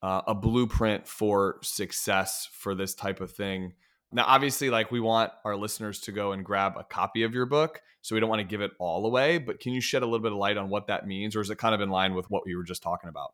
uh, 0.00 0.22
a 0.28 0.34
blueprint 0.34 1.08
for 1.08 1.58
success 1.62 2.48
for 2.52 2.76
this 2.76 2.94
type 2.94 3.20
of 3.20 3.32
thing. 3.32 3.74
Now, 4.12 4.24
obviously, 4.26 4.70
like 4.70 4.90
we 4.90 5.00
want 5.00 5.32
our 5.44 5.56
listeners 5.56 6.00
to 6.00 6.12
go 6.12 6.32
and 6.32 6.44
grab 6.44 6.74
a 6.76 6.84
copy 6.84 7.22
of 7.22 7.32
your 7.32 7.46
book, 7.46 7.80
so 8.02 8.14
we 8.14 8.20
don't 8.20 8.30
want 8.30 8.40
to 8.40 8.46
give 8.46 8.60
it 8.60 8.72
all 8.78 9.06
away. 9.06 9.38
But 9.38 9.60
can 9.60 9.72
you 9.72 9.80
shed 9.80 10.02
a 10.02 10.06
little 10.06 10.20
bit 10.20 10.32
of 10.32 10.38
light 10.38 10.56
on 10.56 10.68
what 10.68 10.88
that 10.88 11.06
means, 11.06 11.36
or 11.36 11.40
is 11.40 11.50
it 11.50 11.58
kind 11.58 11.74
of 11.74 11.80
in 11.80 11.90
line 11.90 12.14
with 12.14 12.28
what 12.30 12.44
we 12.44 12.56
were 12.56 12.64
just 12.64 12.82
talking 12.82 13.08
about? 13.08 13.32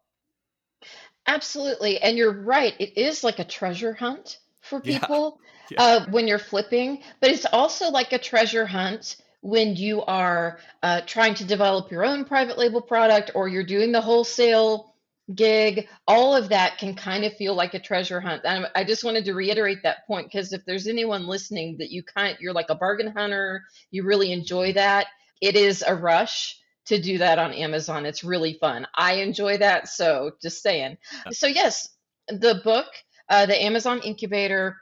Absolutely. 1.27 1.99
And 2.01 2.17
you're 2.17 2.43
right. 2.43 2.75
It 2.79 2.97
is 2.97 3.25
like 3.25 3.39
a 3.39 3.45
treasure 3.45 3.95
hunt 3.95 4.39
for 4.61 4.81
Yeah, 4.85 4.99
people 5.01 5.41
yeah, 5.71 5.83
uh, 5.83 6.07
when 6.11 6.29
you're 6.29 6.39
flipping, 6.39 7.03
but 7.21 7.31
it's 7.31 7.47
also 7.47 7.91
like 7.91 8.13
a 8.13 8.19
treasure 8.19 8.67
hunt 8.67 9.17
when 9.41 9.77
you 9.77 10.03
are 10.03 10.59
uh, 10.83 11.01
trying 11.07 11.35
to 11.35 11.45
develop 11.45 11.91
your 11.91 12.05
own 12.05 12.25
private 12.25 12.59
label 12.59 12.81
product 12.81 13.31
or 13.35 13.49
you're 13.49 13.65
doing 13.65 13.93
the 13.93 14.01
wholesale 14.01 14.95
gig. 15.35 15.89
All 16.07 16.35
of 16.37 16.49
that 16.51 16.79
can 16.79 16.95
kind 16.95 17.25
of 17.25 17.35
feel 17.35 17.55
like 17.55 17.75
a 17.75 17.81
treasure 17.81 18.21
hunt. 18.21 18.43
And 18.45 18.67
I 18.75 18.85
just 18.85 19.05
wanted 19.05 19.25
to 19.25 19.35
reiterate 19.35 19.83
that 19.83 20.07
point 20.07 20.29
because 20.29 20.53
if 20.53 20.65
there's 20.65 20.87
anyone 20.87 21.27
listening 21.27 21.77
that 21.79 21.91
you 21.91 22.03
kind 22.03 22.37
you're 22.41 22.53
like 22.53 22.71
a 22.71 22.75
bargain 22.75 23.13
hunter, 23.13 23.65
you 23.91 24.05
really 24.05 24.33
enjoy 24.33 24.73
that. 24.75 25.07
It 25.41 25.57
is 25.57 25.85
a 25.87 25.95
rush 25.95 26.59
to 26.87 27.01
do 27.01 27.19
that 27.19 27.39
on 27.39 27.53
Amazon. 27.53 28.07
It's 28.07 28.25
really 28.25 28.55
fun. 28.55 28.87
I 28.95 29.15
enjoy 29.15 29.59
that. 29.59 29.89
So 29.89 30.33
just 30.41 30.63
saying. 30.63 30.99
So, 31.33 31.47
yes, 31.47 31.89
the 32.29 32.61
book, 32.65 32.87
uh, 33.29 33.47
the 33.47 33.61
Amazon 33.63 34.01
Incubator, 34.01 34.77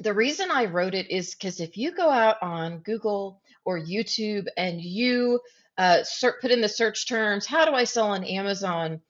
the 0.00 0.14
reason 0.14 0.50
I 0.50 0.66
wrote 0.66 0.94
it 0.94 1.10
is 1.10 1.34
because 1.34 1.60
if 1.60 1.76
you 1.76 1.92
go 1.92 2.10
out 2.10 2.36
on 2.42 2.78
Google 2.78 3.40
or 3.64 3.78
YouTube 3.78 4.46
and 4.56 4.80
you 4.80 5.40
uh, 5.78 5.98
put 6.40 6.50
in 6.50 6.60
the 6.60 6.68
search 6.68 7.06
terms, 7.06 7.46
how 7.46 7.64
do 7.64 7.72
I 7.72 7.84
sell 7.84 8.08
on 8.08 8.24
Amazon? 8.24 9.00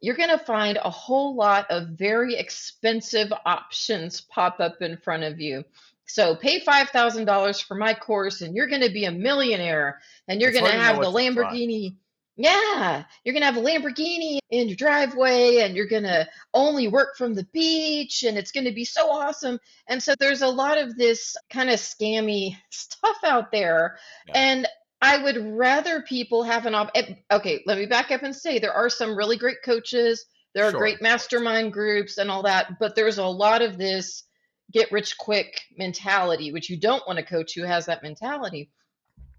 You're 0.00 0.16
going 0.16 0.36
to 0.36 0.44
find 0.44 0.78
a 0.82 0.90
whole 0.90 1.34
lot 1.34 1.66
of 1.70 1.88
very 1.88 2.36
expensive 2.36 3.32
options 3.44 4.20
pop 4.20 4.60
up 4.60 4.82
in 4.82 4.96
front 4.98 5.24
of 5.24 5.40
you. 5.40 5.64
So 6.06 6.36
pay 6.36 6.60
$5,000 6.60 7.64
for 7.64 7.74
my 7.74 7.94
course 7.94 8.40
and 8.40 8.54
you're 8.54 8.68
going 8.68 8.82
to 8.82 8.92
be 8.92 9.04
a 9.04 9.12
millionaire 9.12 10.00
and 10.28 10.40
you're 10.40 10.52
going 10.52 10.64
to 10.64 10.70
have 10.70 11.00
the 11.00 11.10
Lamborghini. 11.10 11.96
Yeah, 12.38 13.04
you're 13.24 13.32
going 13.32 13.40
to 13.40 13.46
have 13.46 13.56
a 13.56 13.60
Lamborghini 13.60 14.38
in 14.50 14.68
your 14.68 14.76
driveway 14.76 15.58
and 15.58 15.74
you're 15.74 15.88
going 15.88 16.02
to 16.02 16.28
only 16.52 16.86
work 16.86 17.16
from 17.16 17.34
the 17.34 17.44
beach 17.52 18.24
and 18.24 18.36
it's 18.36 18.52
going 18.52 18.66
to 18.66 18.72
be 18.72 18.84
so 18.84 19.10
awesome. 19.10 19.58
And 19.88 20.02
so 20.02 20.14
there's 20.18 20.42
a 20.42 20.48
lot 20.48 20.78
of 20.78 20.96
this 20.96 21.34
kind 21.50 21.70
of 21.70 21.76
scammy 21.76 22.56
stuff 22.70 23.16
out 23.24 23.50
there. 23.50 23.98
Yeah. 24.28 24.34
And 24.36 24.68
I 25.02 25.22
would 25.22 25.36
rather 25.36 26.02
people 26.02 26.42
have 26.42 26.66
an 26.66 26.74
op. 26.74 26.90
Okay, 27.30 27.62
let 27.66 27.78
me 27.78 27.86
back 27.86 28.10
up 28.10 28.22
and 28.22 28.34
say 28.34 28.58
there 28.58 28.72
are 28.72 28.88
some 28.88 29.16
really 29.16 29.36
great 29.36 29.62
coaches, 29.64 30.24
there 30.54 30.64
are 30.64 30.70
sure. 30.70 30.80
great 30.80 31.02
mastermind 31.02 31.72
groups 31.72 32.18
and 32.18 32.30
all 32.30 32.42
that, 32.44 32.78
but 32.78 32.94
there's 32.94 33.18
a 33.18 33.26
lot 33.26 33.62
of 33.62 33.76
this 33.76 34.24
get 34.72 34.90
rich 34.90 35.16
quick 35.18 35.60
mentality, 35.76 36.52
which 36.52 36.70
you 36.70 36.78
don't 36.78 37.06
want 37.06 37.18
a 37.18 37.22
coach 37.22 37.54
who 37.54 37.62
has 37.62 37.86
that 37.86 38.02
mentality. 38.02 38.70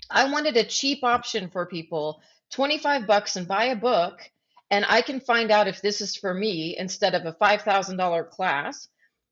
I 0.09 0.31
wanted 0.31 0.55
a 0.57 0.63
cheap 0.63 1.03
option 1.03 1.49
for 1.49 1.65
people 1.65 2.21
25 2.51 3.07
bucks 3.07 3.35
and 3.35 3.47
buy 3.47 3.65
a 3.65 3.75
book, 3.75 4.19
and 4.69 4.85
I 4.87 5.01
can 5.01 5.19
find 5.19 5.51
out 5.51 5.67
if 5.67 5.81
this 5.81 6.01
is 6.01 6.15
for 6.15 6.33
me 6.33 6.77
instead 6.77 7.13
of 7.13 7.25
a 7.25 7.33
$5,000 7.33 8.29
class. 8.29 8.87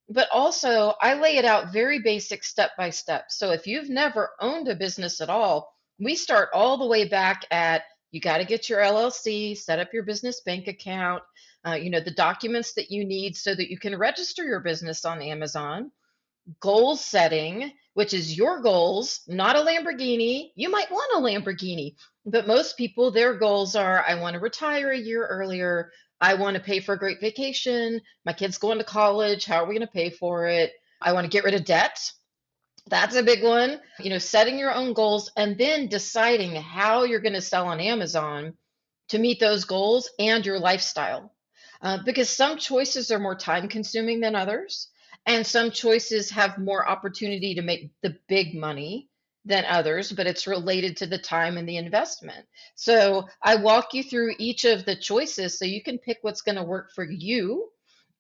But 0.10 0.28
also, 0.32 0.96
I 1.02 1.14
lay 1.14 1.38
it 1.38 1.46
out 1.46 1.72
very 1.72 2.00
basic 2.00 2.44
step 2.44 2.72
by 2.78 2.90
step. 2.90 3.26
So 3.30 3.52
if 3.52 3.68
you've 3.68 3.90
never 3.90 4.32
owned 4.40 4.68
a 4.68 4.76
business 4.76 5.22
at 5.22 5.30
all, 5.30 5.75
we 6.00 6.16
start 6.16 6.50
all 6.54 6.78
the 6.78 6.88
way 6.88 7.08
back 7.08 7.46
at 7.52 7.84
you 8.12 8.22
got 8.22 8.38
to 8.38 8.46
get 8.46 8.70
your 8.70 8.80
LLC, 8.80 9.58
set 9.58 9.80
up 9.80 9.94
your 9.94 10.04
business 10.04 10.42
bank 10.42 10.68
account, 10.68 11.22
uh, 11.68 11.74
you 11.74 11.90
know, 11.90 12.00
the 12.00 12.12
documents 12.12 12.74
that 12.74 12.90
you 12.92 13.06
need 13.06 13.36
so 13.36 13.54
that 13.54 13.70
you 13.70 13.78
can 13.78 13.98
register 13.98 14.44
your 14.44 14.62
business 14.62 15.04
on 15.04 15.22
Amazon, 15.22 15.92
goal 16.60 16.96
setting, 16.96 17.72
which 17.94 18.14
is 18.14 18.38
your 18.38 18.62
goals, 18.62 19.22
not 19.28 19.56
a 19.56 19.60
Lamborghini. 19.60 20.52
You 20.56 20.70
might 20.70 20.92
want 20.92 21.12
a 21.16 21.20
Lamborghini, 21.28 21.96
but 22.26 22.48
most 22.48 22.78
people, 22.78 23.12
their 23.12 23.34
goals 23.34 23.76
are 23.76 24.04
I 24.08 24.16
want 24.16 24.36
to 24.36 24.40
retire 24.40 24.92
a 24.92 24.98
year 24.98 25.26
earlier. 25.26 25.92
I 26.22 26.36
want 26.36 26.56
to 26.56 26.64
pay 26.64 26.80
for 26.80 26.94
a 26.94 27.00
great 27.00 27.20
vacation. 27.20 28.00
My 28.26 28.34
kid's 28.34 28.58
going 28.58 28.78
to 28.78 28.84
college. 28.84 29.46
How 29.46 29.64
are 29.64 29.68
we 29.68 29.76
going 29.76 29.88
to 29.88 29.94
pay 29.94 30.10
for 30.10 30.48
it? 30.48 30.72
I 31.02 31.14
want 31.14 31.26
to 31.26 31.30
get 31.30 31.44
rid 31.44 31.54
of 31.54 31.66
debt. 31.66 32.00
That's 32.88 33.16
a 33.16 33.24
big 33.24 33.44
one. 33.44 33.80
You 34.00 34.12
know, 34.12 34.20
setting 34.20 34.60
your 34.60 34.74
own 34.74 34.94
goals 34.94 35.32
and 35.36 35.58
then 35.58 35.88
deciding 35.88 36.56
how 36.56 37.04
you're 37.04 37.20
going 37.20 37.34
to 37.34 37.42
sell 37.42 37.68
on 37.68 37.80
Amazon 37.80 38.54
to 39.10 39.20
meet 39.20 39.40
those 39.40 39.66
goals 39.66 40.10
and 40.20 40.46
your 40.46 40.60
lifestyle 40.60 41.34
uh, 41.82 42.00
because 42.04 42.30
some 42.30 42.58
choices 42.58 43.12
are 43.12 43.20
more 43.20 43.36
time 43.36 43.68
consuming 43.68 44.20
than 44.20 44.36
others, 44.36 44.90
and 45.26 45.46
some 45.46 45.72
choices 45.72 46.30
have 46.32 46.58
more 46.58 46.88
opportunity 46.88 47.56
to 47.56 47.62
make 47.62 47.92
the 48.02 48.18
big 48.28 48.56
money 48.56 49.10
than 49.46 49.66
others, 49.66 50.12
but 50.12 50.28
it's 50.28 50.48
related 50.48 50.98
to 50.98 51.06
the 51.06 51.18
time 51.18 51.58
and 51.58 51.70
the 51.70 51.78
investment. 51.78 52.46
So 52.76 53.28
I 53.44 53.56
walk 53.58 53.94
you 53.94 54.04
through 54.04 54.36
each 54.40 54.66
of 54.66 54.86
the 54.86 54.96
choices 54.96 55.58
so 55.58 55.66
you 55.66 55.84
can 55.84 56.00
pick 56.00 56.20
what's 56.22 56.42
going 56.42 56.56
to 56.56 56.64
work 56.64 56.92
for 56.94 57.04
you. 57.04 57.70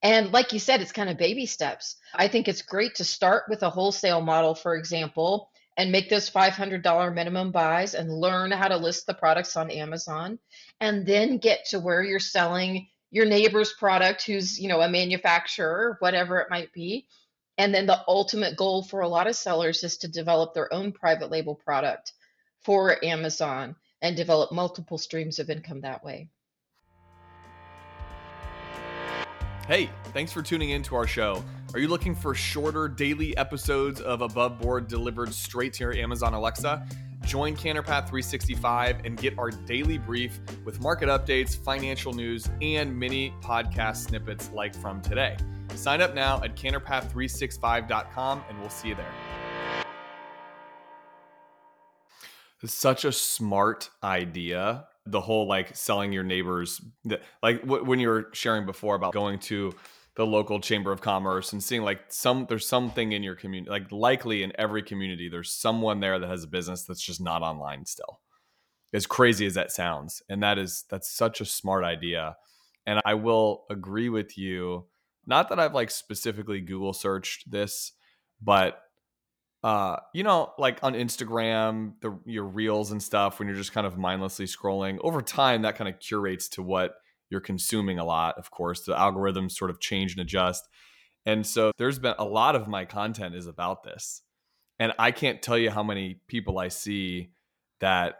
And 0.06 0.32
like 0.32 0.54
you 0.54 0.60
said, 0.60 0.82
it's 0.82 0.92
kind 0.92 1.10
of 1.10 1.18
baby 1.18 1.48
steps. 1.48 1.96
I 2.14 2.28
think 2.28 2.48
it's 2.48 2.62
great 2.62 2.94
to 2.96 3.04
start 3.04 3.46
with 3.50 3.64
a 3.64 3.72
wholesale 3.72 4.22
model, 4.22 4.54
for 4.54 4.76
example, 4.76 5.50
and 5.78 5.92
make 5.92 6.12
those 6.12 6.30
$500 6.30 7.16
minimum 7.16 7.52
buys 7.52 7.96
and 7.96 8.14
learn 8.14 8.52
how 8.52 8.68
to 8.68 8.78
list 8.78 9.08
the 9.08 9.16
products 9.16 9.58
on 9.58 9.72
Amazon, 9.72 10.38
and 10.80 11.08
then 11.08 11.40
get 11.40 11.66
to 11.72 11.80
where 11.80 12.04
you're 12.04 12.20
selling 12.20 12.88
your 13.10 13.26
neighbor's 13.26 13.74
product 13.74 14.24
who's 14.28 14.60
you 14.60 14.68
know 14.68 14.82
a 14.82 14.90
manufacturer 14.90 15.96
whatever 16.02 16.40
it 16.40 16.50
might 16.50 16.72
be 16.74 17.08
and 17.58 17.74
then 17.74 17.86
the 17.86 18.02
ultimate 18.10 18.58
goal 18.58 18.84
for 18.84 19.00
a 19.02 19.08
lot 19.08 19.28
of 19.28 19.36
sellers 19.38 19.84
is 19.86 19.98
to 19.98 20.10
develop 20.10 20.54
their 20.54 20.74
own 20.74 20.92
private 20.92 21.32
label 21.32 21.56
product 21.56 22.12
for 22.64 23.04
amazon 23.06 23.74
and 24.02 24.18
develop 24.18 24.52
multiple 24.52 24.98
streams 24.98 25.40
of 25.40 25.50
income 25.50 25.80
that 25.82 26.04
way 26.04 26.28
Hey, 29.68 29.90
thanks 30.14 30.32
for 30.32 30.44
tuning 30.44 30.70
in 30.70 30.84
to 30.84 30.96
our 30.96 31.08
show. 31.08 31.44
Are 31.74 31.80
you 31.80 31.88
looking 31.88 32.14
for 32.14 32.36
shorter 32.36 32.88
daily 32.88 33.36
episodes 33.36 34.00
of 34.00 34.22
Above 34.22 34.60
Board 34.60 34.88
delivered 34.88 35.34
straight 35.34 35.74
to 35.74 35.86
your 35.86 35.94
Amazon 35.94 36.36
Alexa? 36.36 36.86
Join 37.26 37.56
Canterpath 37.56 38.08
365 38.08 39.02
and 39.06 39.18
get 39.18 39.36
our 39.40 39.50
daily 39.50 39.98
brief 39.98 40.40
with 40.66 40.80
market 40.82 41.10
updates, 41.10 41.58
financial 41.58 42.14
news, 42.14 42.48
and 42.62 42.96
mini 42.96 43.34
podcast 43.42 44.06
snippets 44.06 44.52
like 44.54 44.76
from 44.76 45.02
today. 45.02 45.36
Sign 45.74 46.00
up 46.00 46.14
now 46.14 46.44
at 46.44 46.56
canterpath365.com 46.56 48.44
and 48.48 48.60
we'll 48.60 48.70
see 48.70 48.90
you 48.90 48.96
there. 48.96 49.14
It's 52.62 52.72
such 52.72 53.04
a 53.04 53.12
smart 53.12 53.90
idea. 54.04 54.86
The 55.06 55.22
whole 55.22 55.48
like 55.48 55.76
selling 55.76 56.12
your 56.12 56.24
neighbors, 56.24 56.82
like 57.44 57.64
when 57.64 58.00
you 58.00 58.08
were 58.08 58.30
sharing 58.34 58.66
before 58.66 58.96
about 58.96 59.14
going 59.14 59.40
to 59.40 59.74
the 60.16 60.26
local 60.26 60.60
chamber 60.60 60.92
of 60.92 61.02
commerce 61.02 61.52
and 61.54 61.64
seeing 61.64 61.84
like 61.84 62.02
some 62.10 62.46
there's 62.48 62.68
something 62.68 63.12
in 63.12 63.22
your 63.22 63.36
community 63.36 63.70
like 63.70 63.92
likely 63.92 64.44
in 64.44 64.52
every 64.58 64.82
community 64.82 65.28
there's 65.28 65.52
someone 65.52 66.00
there 66.00 66.18
that 66.18 66.30
has 66.30 66.44
a 66.44 66.48
business 66.48 66.84
that's 66.84 67.02
just 67.02 67.22
not 67.22 67.42
online 67.42 67.86
still. 67.86 68.22
As 68.94 69.06
crazy 69.06 69.46
as 69.46 69.56
that 69.56 69.72
sounds 69.72 70.22
and 70.30 70.42
that 70.42 70.58
is 70.58 70.86
that's 70.90 71.12
such 71.12 71.42
a 71.42 71.46
smart 71.46 71.84
idea 71.84 72.38
and 72.86 73.02
i 73.04 73.14
will 73.14 73.66
agree 73.70 74.08
with 74.08 74.38
you 74.38 74.86
not 75.26 75.50
that 75.50 75.60
i've 75.60 75.74
like 75.74 75.92
specifically 75.92 76.62
google 76.62 76.94
searched 76.94 77.52
this 77.52 77.92
but 78.42 78.85
uh 79.66 79.98
you 80.14 80.24
know 80.24 80.54
like 80.58 80.78
on 80.84 80.94
instagram 80.94 81.94
the 82.02 82.18
your 82.26 82.44
reels 82.44 82.92
and 82.92 83.02
stuff 83.02 83.40
when 83.40 83.48
you're 83.48 83.58
just 83.58 83.74
kind 83.74 83.88
of 83.88 83.98
mindlessly 83.98 84.46
scrolling 84.46 84.98
over 85.02 85.22
time 85.22 85.64
that 85.64 85.76
kind 85.76 85.90
of 85.90 86.00
curates 86.00 86.48
to 86.50 86.62
what 86.62 86.96
you're 87.30 87.42
consuming 87.42 88.00
a 88.00 88.06
lot, 88.06 88.38
of 88.38 88.52
course. 88.52 88.82
The 88.82 88.94
algorithms 88.94 89.52
sort 89.52 89.72
of 89.72 89.80
change 89.80 90.14
and 90.14 90.22
adjust. 90.22 90.68
And 91.26 91.46
so 91.46 91.72
there's 91.78 92.00
been 92.00 92.16
a 92.20 92.26
lot 92.26 92.56
of 92.56 92.68
my 92.68 92.86
content 92.86 93.36
is 93.36 93.48
about 93.48 93.84
this. 93.84 94.22
And 94.78 94.94
I 95.00 95.12
can't 95.12 95.42
tell 95.42 95.58
you 95.58 95.72
how 95.72 95.84
many 95.84 96.22
people 96.28 96.60
I 96.60 96.68
see 96.68 97.32
that 97.80 98.16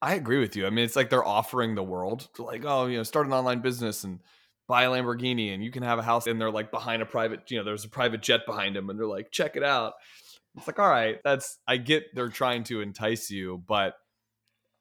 I 0.00 0.14
agree 0.14 0.38
with 0.38 0.54
you. 0.54 0.66
I 0.66 0.70
mean, 0.70 0.84
it's 0.84 0.94
like 0.94 1.10
they're 1.10 1.26
offering 1.26 1.74
the 1.74 1.82
world 1.82 2.28
like, 2.38 2.64
oh, 2.64 2.86
you 2.86 2.98
know, 2.98 3.02
start 3.02 3.26
an 3.26 3.32
online 3.32 3.60
business 3.60 4.04
and 4.04 4.20
buy 4.68 4.84
a 4.84 4.90
Lamborghini 4.90 5.52
and 5.52 5.64
you 5.64 5.70
can 5.70 5.82
have 5.82 5.98
a 5.98 6.02
house 6.02 6.26
and 6.26 6.40
they're 6.40 6.50
like 6.50 6.70
behind 6.70 7.02
a 7.02 7.06
private, 7.06 7.50
you 7.50 7.58
know, 7.58 7.64
there's 7.64 7.86
a 7.86 7.88
private 7.88 8.22
jet 8.22 8.42
behind 8.46 8.76
them 8.76 8.90
and 8.90 8.98
they're 8.98 9.06
like, 9.06 9.32
check 9.32 9.56
it 9.56 9.64
out. 9.64 9.94
It's 10.58 10.66
like, 10.66 10.78
all 10.78 10.88
right, 10.88 11.18
that's 11.24 11.58
I 11.66 11.76
get 11.76 12.14
they're 12.14 12.28
trying 12.28 12.64
to 12.64 12.80
entice 12.80 13.30
you, 13.30 13.62
but 13.66 13.94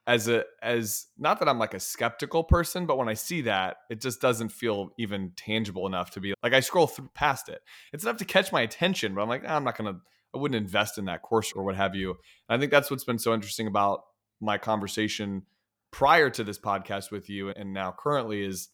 as 0.08 0.30
a 0.30 0.46
as 0.64 1.08
not 1.18 1.40
that 1.40 1.50
I'm 1.50 1.60
like 1.60 1.74
a 1.74 1.80
skeptical 1.80 2.44
person, 2.44 2.86
but 2.86 2.98
when 2.98 3.10
I 3.10 3.14
see 3.14 3.42
that, 3.42 3.78
it 3.90 4.02
just 4.02 4.22
doesn't 4.22 4.52
feel 4.52 4.92
even 4.98 5.34
tangible 5.36 5.86
enough 5.86 6.12
to 6.12 6.22
be 6.22 6.34
like 6.42 6.54
I 6.54 6.62
scroll 6.62 6.88
through 6.88 7.10
past 7.14 7.50
it. 7.50 7.62
It's 7.92 8.04
enough 8.04 8.18
to 8.18 8.26
catch 8.26 8.52
my 8.52 8.62
attention, 8.62 9.14
but 9.14 9.22
I'm 9.22 9.30
like, 9.30 9.44
oh, 9.46 9.54
I'm 9.54 9.66
not 9.66 9.78
gonna 9.78 10.00
I 10.34 10.40
wouldn't 10.40 10.62
invest 10.62 10.98
in 10.98 11.06
that 11.06 11.22
course 11.22 11.52
or 11.54 11.64
what 11.64 11.76
have 11.76 11.94
you. 11.94 12.12
And 12.12 12.58
I 12.58 12.60
think 12.60 12.72
that's 12.72 12.90
what's 12.90 13.04
been 13.04 13.20
so 13.20 13.34
interesting 13.34 13.68
about 13.68 14.02
my 14.40 14.58
conversation 14.58 15.44
prior 15.92 16.30
to 16.30 16.44
this 16.44 16.60
podcast 16.60 17.12
with 17.12 17.30
you 17.30 17.50
and 17.50 17.74
now 17.74 17.94
currently 17.98 18.44
is 18.46 18.70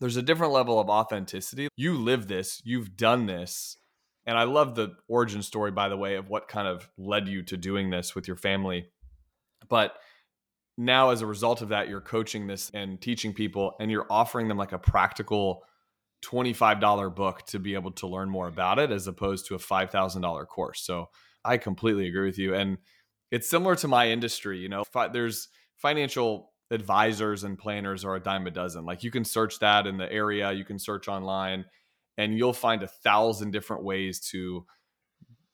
there's 0.00 0.16
a 0.16 0.22
different 0.22 0.52
level 0.52 0.80
of 0.80 0.88
authenticity. 0.88 1.68
You 1.76 1.94
live 1.94 2.28
this, 2.28 2.60
you've 2.64 2.96
done 2.96 3.26
this. 3.26 3.76
And 4.26 4.38
I 4.38 4.44
love 4.44 4.74
the 4.74 4.94
origin 5.08 5.42
story, 5.42 5.70
by 5.70 5.88
the 5.88 5.96
way, 5.96 6.16
of 6.16 6.28
what 6.28 6.48
kind 6.48 6.68
of 6.68 6.88
led 6.98 7.26
you 7.26 7.42
to 7.44 7.56
doing 7.56 7.90
this 7.90 8.14
with 8.14 8.26
your 8.28 8.36
family. 8.36 8.86
But 9.68 9.96
now 10.80 11.10
as 11.10 11.20
a 11.20 11.26
result 11.26 11.60
of 11.60 11.68
that 11.68 11.88
you're 11.88 12.00
coaching 12.00 12.46
this 12.46 12.70
and 12.70 13.00
teaching 13.00 13.34
people 13.34 13.74
and 13.80 13.90
you're 13.90 14.06
offering 14.08 14.48
them 14.48 14.56
like 14.56 14.72
a 14.72 14.78
practical 14.78 15.62
$25 16.24 17.14
book 17.14 17.44
to 17.46 17.58
be 17.58 17.74
able 17.74 17.92
to 17.92 18.06
learn 18.06 18.30
more 18.30 18.48
about 18.48 18.78
it 18.78 18.90
as 18.90 19.06
opposed 19.06 19.46
to 19.46 19.54
a 19.54 19.58
$5000 19.58 20.46
course. 20.48 20.82
So 20.82 21.08
i 21.44 21.56
completely 21.56 22.06
agree 22.06 22.26
with 22.26 22.38
you 22.38 22.54
and 22.54 22.76
it's 23.30 23.48
similar 23.48 23.74
to 23.76 23.88
my 23.88 24.08
industry 24.08 24.58
you 24.58 24.68
know? 24.68 24.84
There's 25.12 25.48
financial 25.76 26.52
advisors 26.70 27.44
and 27.44 27.58
planners 27.58 28.04
are 28.04 28.16
a 28.16 28.20
dime 28.20 28.46
a 28.46 28.50
dozen. 28.50 28.84
Like 28.84 29.02
you 29.02 29.10
can 29.10 29.24
search 29.24 29.58
that 29.58 29.86
in 29.86 29.98
the 29.98 30.10
area 30.10 30.52
you 30.52 30.64
can 30.64 30.78
search 30.78 31.08
online 31.08 31.64
and 32.18 32.36
you'll 32.36 32.52
find 32.52 32.82
a 32.82 32.88
thousand 32.88 33.50
different 33.50 33.84
ways 33.84 34.20
to 34.20 34.66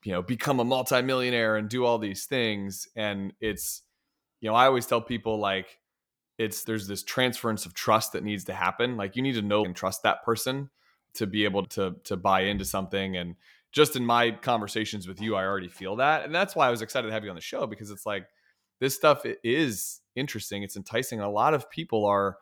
you 0.05 0.13
know 0.13 0.23
become 0.23 0.61
a 0.61 0.65
multimillionaire 0.65 1.57
and 1.57 1.69
do 1.69 1.85
all 1.85 1.99
these 1.99 2.27
things 2.27 2.89
and 2.97 3.33
it's 3.41 3.83
you 4.41 4.51
know, 4.51 4.55
I 4.55 4.67
always 4.67 4.87
tell 4.87 5.01
people 5.01 5.39
like 5.39 5.79
it's 6.39 6.65
there's 6.65 6.87
this 6.87 7.03
transference 7.03 7.65
of 7.65 7.75
trust 7.75 8.13
that 8.13 8.23
needs 8.23 8.45
to 8.45 8.55
happen. 8.55 8.97
Like 8.97 9.17
you 9.17 9.23
need 9.23 9.35
to 9.35 9.43
know 9.43 9.65
and 9.65 9.75
trust 9.75 10.03
that 10.03 10.23
person 10.25 10.71
to 11.15 11.27
be 11.27 11.45
able 11.45 11.65
to 11.67 11.97
to 12.05 12.17
buy 12.17 12.43
into 12.43 12.65
something 12.65 13.17
and 13.17 13.37
just 13.73 13.97
in 13.97 14.05
my 14.05 14.31
conversations 14.31 15.09
with 15.09 15.21
you 15.21 15.35
I 15.35 15.45
already 15.45 15.69
feel 15.69 15.97
that. 15.97 16.25
And 16.25 16.35
that's 16.35 16.55
why 16.55 16.69
I 16.69 16.71
was 16.71 16.83
excited 16.83 17.07
to 17.07 17.13
have 17.13 17.25
you 17.25 17.31
on 17.31 17.37
the 17.37 17.43
show 17.43 17.67
because 17.67 17.91
it's 17.91 18.07
like 18.07 18.27
this 18.79 18.95
stuff 18.95 19.23
is 19.43 20.01
interesting, 20.15 20.63
it's 20.63 20.77
enticing. 20.77 21.21
A 21.21 21.31
lot 21.31 21.55
of 21.55 21.71
people 21.71 22.05
are 22.05 22.37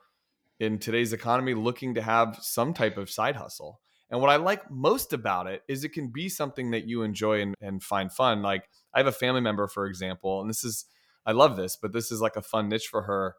in 0.58 0.78
today's 0.78 1.12
economy 1.12 1.54
looking 1.54 1.94
to 1.94 2.02
have 2.02 2.38
some 2.40 2.74
type 2.74 2.96
of 2.96 3.08
side 3.08 3.36
hustle. 3.36 3.80
And 4.14 4.20
what 4.20 4.30
I 4.30 4.36
like 4.36 4.70
most 4.70 5.12
about 5.12 5.48
it 5.48 5.64
is 5.66 5.82
it 5.82 5.88
can 5.88 6.06
be 6.06 6.28
something 6.28 6.70
that 6.70 6.86
you 6.86 7.02
enjoy 7.02 7.40
and, 7.40 7.56
and 7.60 7.82
find 7.82 8.12
fun. 8.12 8.42
Like 8.42 8.68
I 8.94 9.00
have 9.00 9.08
a 9.08 9.12
family 9.12 9.40
member, 9.40 9.66
for 9.66 9.86
example, 9.86 10.40
and 10.40 10.48
this 10.48 10.62
is 10.62 10.84
I 11.26 11.32
love 11.32 11.56
this, 11.56 11.74
but 11.74 11.92
this 11.92 12.12
is 12.12 12.20
like 12.20 12.36
a 12.36 12.42
fun 12.42 12.68
niche 12.68 12.86
for 12.86 13.02
her. 13.02 13.34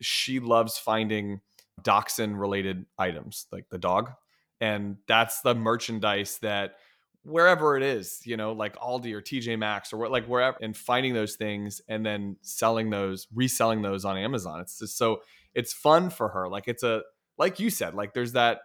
She 0.00 0.38
loves 0.38 0.78
finding 0.78 1.40
dachshund 1.82 2.38
related 2.38 2.86
items, 2.96 3.48
like 3.50 3.68
the 3.70 3.78
dog. 3.78 4.12
And 4.60 4.98
that's 5.08 5.40
the 5.40 5.56
merchandise 5.56 6.38
that 6.42 6.76
wherever 7.24 7.76
it 7.76 7.82
is, 7.82 8.20
you 8.24 8.36
know, 8.36 8.52
like 8.52 8.76
Aldi 8.76 9.12
or 9.14 9.22
TJ 9.22 9.58
Maxx 9.58 9.92
or 9.92 10.08
like 10.08 10.26
wherever, 10.26 10.56
and 10.62 10.76
finding 10.76 11.14
those 11.14 11.34
things 11.34 11.80
and 11.88 12.06
then 12.06 12.36
selling 12.42 12.90
those, 12.90 13.26
reselling 13.34 13.82
those 13.82 14.04
on 14.04 14.16
Amazon. 14.16 14.60
It's 14.60 14.78
just 14.78 14.96
so 14.96 15.22
it's 15.52 15.72
fun 15.72 16.10
for 16.10 16.28
her. 16.28 16.48
Like 16.48 16.68
it's 16.68 16.84
a 16.84 17.02
like 17.38 17.58
you 17.58 17.70
said, 17.70 17.94
like 17.96 18.14
there's 18.14 18.34
that 18.34 18.60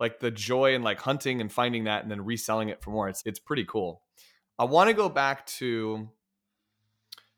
like 0.00 0.20
the 0.20 0.30
joy 0.30 0.74
in 0.74 0.82
like 0.82 1.00
hunting 1.00 1.40
and 1.40 1.50
finding 1.50 1.84
that 1.84 2.02
and 2.02 2.10
then 2.10 2.24
reselling 2.24 2.68
it 2.68 2.82
for 2.82 2.90
more. 2.90 3.08
It's 3.08 3.22
it's 3.26 3.38
pretty 3.38 3.64
cool. 3.64 4.02
I 4.58 4.64
want 4.64 4.88
to 4.88 4.94
go 4.94 5.08
back 5.08 5.46
to 5.46 6.08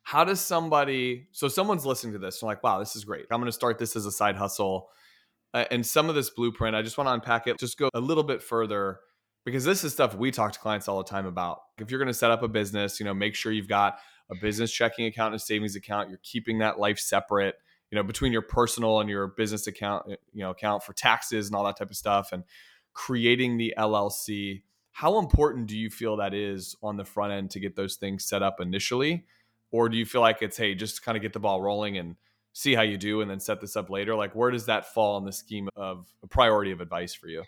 how 0.02 0.24
does 0.24 0.40
somebody 0.40 1.28
so 1.30 1.46
someone's 1.46 1.86
listening 1.86 2.12
to 2.12 2.18
this 2.18 2.42
and 2.42 2.48
like 2.48 2.62
wow 2.64 2.78
this 2.80 2.96
is 2.96 3.04
great 3.04 3.26
i'm 3.30 3.38
going 3.38 3.46
to 3.46 3.52
start 3.52 3.78
this 3.78 3.94
as 3.94 4.06
a 4.06 4.10
side 4.10 4.34
hustle 4.34 4.88
uh, 5.54 5.64
and 5.70 5.84
some 5.86 6.08
of 6.08 6.14
this 6.14 6.30
blueprint 6.30 6.74
i 6.74 6.82
just 6.82 6.98
want 6.98 7.06
to 7.06 7.12
unpack 7.12 7.46
it 7.46 7.58
just 7.58 7.78
go 7.78 7.88
a 7.94 8.00
little 8.00 8.24
bit 8.24 8.42
further 8.42 8.98
because 9.44 9.64
this 9.64 9.84
is 9.84 9.92
stuff 9.92 10.14
we 10.16 10.30
talk 10.30 10.52
to 10.52 10.58
clients 10.58 10.88
all 10.88 10.98
the 10.98 11.08
time 11.08 11.26
about 11.26 11.60
if 11.78 11.90
you're 11.90 11.98
going 12.00 12.08
to 12.08 12.14
set 12.14 12.30
up 12.30 12.42
a 12.42 12.48
business 12.48 12.98
you 12.98 13.04
know 13.04 13.14
make 13.14 13.34
sure 13.34 13.52
you've 13.52 13.68
got 13.68 13.98
a 14.30 14.34
business 14.40 14.72
checking 14.72 15.06
account 15.06 15.32
and 15.32 15.40
a 15.40 15.44
savings 15.44 15.76
account 15.76 16.08
you're 16.08 16.20
keeping 16.22 16.58
that 16.58 16.78
life 16.78 16.98
separate 16.98 17.54
you 17.90 17.97
know 17.97 18.02
between 18.02 18.32
your 18.32 18.42
personal 18.42 19.00
and 19.00 19.11
your 19.11 19.28
business 19.28 19.66
account 19.66 20.04
uh, 20.11 20.16
you 20.32 20.42
know 20.42 20.50
account 20.50 20.82
for 20.82 20.92
taxes 20.92 21.47
and 21.47 21.56
all 21.56 21.64
that 21.64 21.76
type 21.76 21.90
of 21.90 21.97
stuff 21.97 22.30
and 22.32 22.44
creating 22.92 23.56
the 23.56 23.75
llc 23.78 24.62
how 24.92 25.18
important 25.18 25.66
do 25.66 25.78
you 25.78 25.88
feel 25.88 26.16
that 26.18 26.35
is 26.35 26.76
on 26.82 26.97
the 26.97 27.04
front 27.04 27.32
end 27.32 27.50
to 27.52 27.61
get 27.61 27.76
those 27.76 27.97
things 27.97 28.25
set 28.25 28.42
up 28.42 28.61
initially? 28.61 29.25
Or 29.70 29.88
do 29.88 29.97
you 29.97 30.04
feel 30.04 30.20
like 30.20 30.42
it's 30.42 30.56
hey 30.56 30.75
just 30.75 31.02
kind 31.02 31.16
of 31.16 31.23
get 31.23 31.32
the 31.32 31.40
ball 31.40 31.62
rolling 31.62 31.97
and 31.97 32.16
see 32.52 32.75
how 32.75 32.82
you 32.82 32.99
do 32.99 33.20
and 33.20 33.30
then 33.30 33.40
set 33.40 33.61
this 33.61 33.76
up 33.76 33.88
later? 33.88 34.14
Like 34.14 34.35
where 34.35 34.50
does 34.50 34.66
that 34.66 34.92
fall 34.92 35.16
in 35.18 35.25
the 35.25 35.32
scheme 35.32 35.68
of 35.76 36.06
a 36.23 36.26
priority 36.26 36.73
of 36.73 36.80
advice 36.80 37.14
for 37.14 37.28
you? 37.28 37.44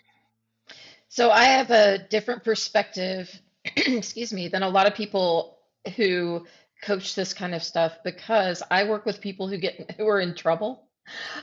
So 1.09 1.29
i 1.29 1.43
have 1.43 1.69
a 1.69 1.99
different 2.09 2.43
perspective 2.43 3.29
excuse 3.75 4.33
me 4.33 4.47
than 4.47 4.63
a 4.63 4.69
lot 4.69 4.87
of 4.87 4.95
people 4.95 5.59
who 5.95 6.47
coach 6.83 7.15
this 7.15 7.33
kind 7.33 7.55
of 7.55 7.63
stuff 7.63 7.97
because 8.03 8.61
i 8.69 8.83
work 8.83 9.05
with 9.05 9.21
people 9.21 9.47
who 9.47 9.57
get 9.57 9.91
who 9.97 10.07
are 10.07 10.19
in 10.19 10.35
trouble 10.35 10.87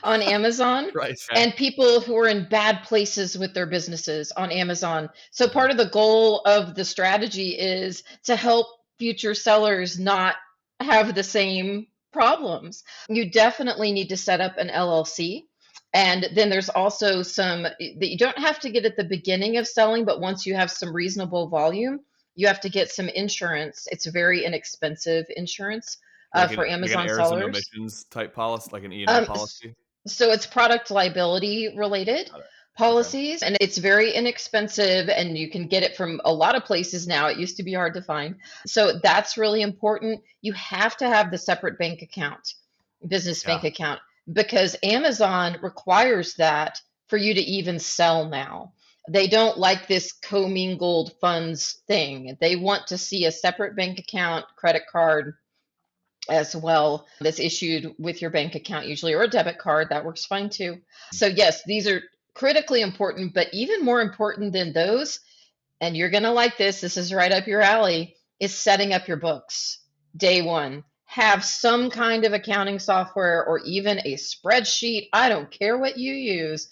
on 0.03 0.21
Amazon 0.37 0.89
right. 0.93 1.19
and 1.35 1.55
people 1.55 2.01
who 2.01 2.17
are 2.17 2.27
in 2.27 2.47
bad 2.49 2.83
places 2.83 3.37
with 3.37 3.53
their 3.53 3.67
businesses 3.67 4.31
on 4.31 4.51
Amazon. 4.51 5.09
So 5.29 5.47
part 5.47 5.71
of 5.71 5.77
the 5.77 5.89
goal 5.89 6.41
of 6.45 6.75
the 6.75 6.85
strategy 6.85 7.49
is 7.49 8.03
to 8.23 8.35
help 8.35 8.67
future 8.97 9.35
sellers 9.35 9.99
not 9.99 10.35
have 10.79 11.15
the 11.15 11.23
same 11.23 11.87
problems. 12.11 12.83
You 13.09 13.29
definitely 13.29 13.91
need 13.91 14.09
to 14.09 14.17
set 14.17 14.41
up 14.41 14.57
an 14.57 14.69
LLC. 14.69 15.43
And 15.93 16.29
then 16.35 16.49
there's 16.49 16.69
also 16.69 17.21
some 17.21 17.63
that 17.63 17.77
you 17.99 18.17
don't 18.17 18.37
have 18.37 18.59
to 18.59 18.69
get 18.69 18.85
at 18.85 18.95
the 18.95 19.03
beginning 19.03 19.57
of 19.57 19.67
selling, 19.67 20.05
but 20.05 20.21
once 20.21 20.45
you 20.45 20.55
have 20.55 20.71
some 20.71 20.93
reasonable 20.95 21.49
volume, 21.49 21.99
you 22.35 22.47
have 22.47 22.61
to 22.61 22.69
get 22.69 22.89
some 22.91 23.09
insurance. 23.09 23.87
It's 23.91 24.05
very 24.05 24.45
inexpensive 24.45 25.25
insurance 25.35 25.97
uh, 26.33 26.47
like 26.47 26.55
for 26.55 26.67
Amazon 26.67 27.07
like 27.07 27.15
sellers. 27.15 27.43
emissions 27.43 28.05
type 28.05 28.33
policy, 28.33 28.69
like 28.71 28.83
an 28.83 28.93
E 28.93 29.05
um, 29.05 29.25
policy. 29.25 29.75
So 30.07 30.31
it's 30.31 30.45
product 30.45 30.89
liability 30.89 31.73
related 31.75 32.29
policies 32.77 33.43
and 33.43 33.57
it's 33.59 33.77
very 33.77 34.13
inexpensive 34.13 35.09
and 35.09 35.37
you 35.37 35.49
can 35.49 35.67
get 35.67 35.83
it 35.83 35.95
from 35.95 36.21
a 36.23 36.33
lot 36.33 36.55
of 36.55 36.63
places 36.63 37.05
now 37.05 37.27
it 37.27 37.37
used 37.37 37.57
to 37.57 37.63
be 37.63 37.73
hard 37.73 37.93
to 37.93 38.01
find 38.01 38.35
so 38.65 38.97
that's 39.03 39.37
really 39.37 39.61
important 39.61 40.21
you 40.41 40.53
have 40.53 40.95
to 40.95 41.07
have 41.07 41.31
the 41.31 41.37
separate 41.37 41.77
bank 41.77 42.01
account 42.01 42.53
business 43.07 43.43
yeah. 43.43 43.49
bank 43.49 43.65
account 43.65 43.99
because 44.31 44.77
amazon 44.83 45.57
requires 45.61 46.35
that 46.35 46.79
for 47.07 47.17
you 47.17 47.33
to 47.33 47.41
even 47.41 47.77
sell 47.77 48.29
now 48.29 48.71
they 49.09 49.27
don't 49.27 49.57
like 49.57 49.87
this 49.87 50.11
commingled 50.11 51.13
funds 51.19 51.81
thing 51.87 52.37
they 52.39 52.55
want 52.55 52.87
to 52.87 52.97
see 52.97 53.25
a 53.25 53.31
separate 53.31 53.75
bank 53.75 53.99
account 53.99 54.45
credit 54.55 54.83
card 54.91 55.35
as 56.29 56.55
well 56.55 57.07
that's 57.19 57.39
issued 57.39 57.95
with 57.97 58.21
your 58.21 58.29
bank 58.29 58.53
account 58.53 58.85
usually 58.85 59.13
or 59.13 59.23
a 59.23 59.27
debit 59.27 59.57
card 59.57 59.87
that 59.89 60.05
works 60.05 60.25
fine 60.25 60.49
too 60.49 60.77
so 61.11 61.25
yes 61.25 61.63
these 61.65 61.87
are 61.87 62.01
critically 62.33 62.81
important, 62.81 63.33
but 63.33 63.47
even 63.53 63.83
more 63.83 64.01
important 64.01 64.53
than 64.53 64.73
those, 64.73 65.19
and 65.79 65.97
you're 65.97 66.09
going 66.09 66.23
to 66.23 66.31
like 66.31 66.57
this, 66.57 66.81
this 66.81 66.97
is 66.97 67.13
right 67.13 67.31
up 67.31 67.47
your 67.47 67.61
alley, 67.61 68.15
is 68.39 68.53
setting 68.53 68.93
up 68.93 69.07
your 69.07 69.17
books 69.17 69.79
day 70.15 70.41
one. 70.41 70.83
Have 71.05 71.43
some 71.43 71.89
kind 71.89 72.23
of 72.23 72.31
accounting 72.31 72.79
software 72.79 73.45
or 73.45 73.59
even 73.59 73.99
a 73.99 74.15
spreadsheet. 74.15 75.09
I 75.11 75.27
don't 75.27 75.51
care 75.51 75.77
what 75.77 75.97
you 75.97 76.13
use. 76.13 76.69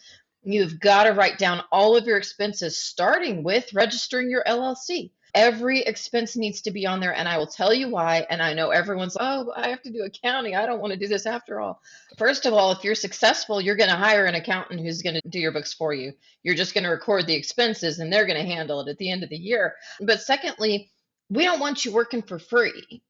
You've 0.52 0.80
got 0.80 1.04
to 1.04 1.12
write 1.12 1.38
down 1.38 1.64
all 1.72 1.96
of 1.96 2.08
your 2.08 2.18
expenses, 2.18 2.80
starting 2.80 3.44
with 3.44 3.72
registering 3.72 4.32
your 4.32 4.44
LLC. 4.48 5.12
Every 5.36 5.82
expense 5.82 6.36
needs 6.36 6.62
to 6.62 6.72
be 6.72 6.88
on 6.88 7.00
there, 7.00 7.14
and 7.14 7.28
I 7.28 7.38
will 7.38 7.46
tell 7.46 7.72
you 7.72 7.88
why. 7.88 8.26
And 8.32 8.42
I 8.42 8.56
know 8.56 8.72
everyone's, 8.72 9.16
oh, 9.20 9.54
I 9.56 9.70
have 9.70 9.84
to 9.84 9.92
do 9.92 10.02
accounting. 10.02 10.56
I 10.56 10.66
don't 10.66 10.82
want 10.82 10.92
to 10.92 10.98
do 10.98 11.08
this 11.08 11.28
after 11.28 11.60
all. 11.60 11.84
First 12.18 12.48
of 12.48 12.54
all, 12.54 12.72
if 12.72 12.84
you're 12.84 12.96
successful, 12.96 13.62
you're 13.62 13.76
going 13.76 13.92
to 13.92 13.96
hire 13.96 14.26
an 14.26 14.34
accountant 14.34 14.82
who's 14.82 15.04
going 15.04 15.22
to 15.22 15.30
do 15.30 15.38
your 15.38 15.52
books 15.52 15.72
for 15.72 15.94
you. 15.94 16.14
You're 16.42 16.56
just 16.56 16.74
going 16.74 16.84
to 16.84 16.90
record 16.90 17.28
the 17.28 17.36
expenses, 17.36 18.00
and 18.00 18.12
they're 18.12 18.26
going 18.26 18.44
to 18.44 18.52
handle 18.52 18.82
it 18.82 18.90
at 18.90 18.98
the 18.98 19.12
end 19.12 19.24
of 19.24 19.30
the 19.30 19.38
year. 19.38 19.76
But 20.02 20.22
secondly, 20.22 20.90
we 21.30 21.44
don't 21.44 21.60
want 21.60 21.86
you 21.86 21.94
working 21.94 22.24
for 22.24 22.40
free. 22.40 23.04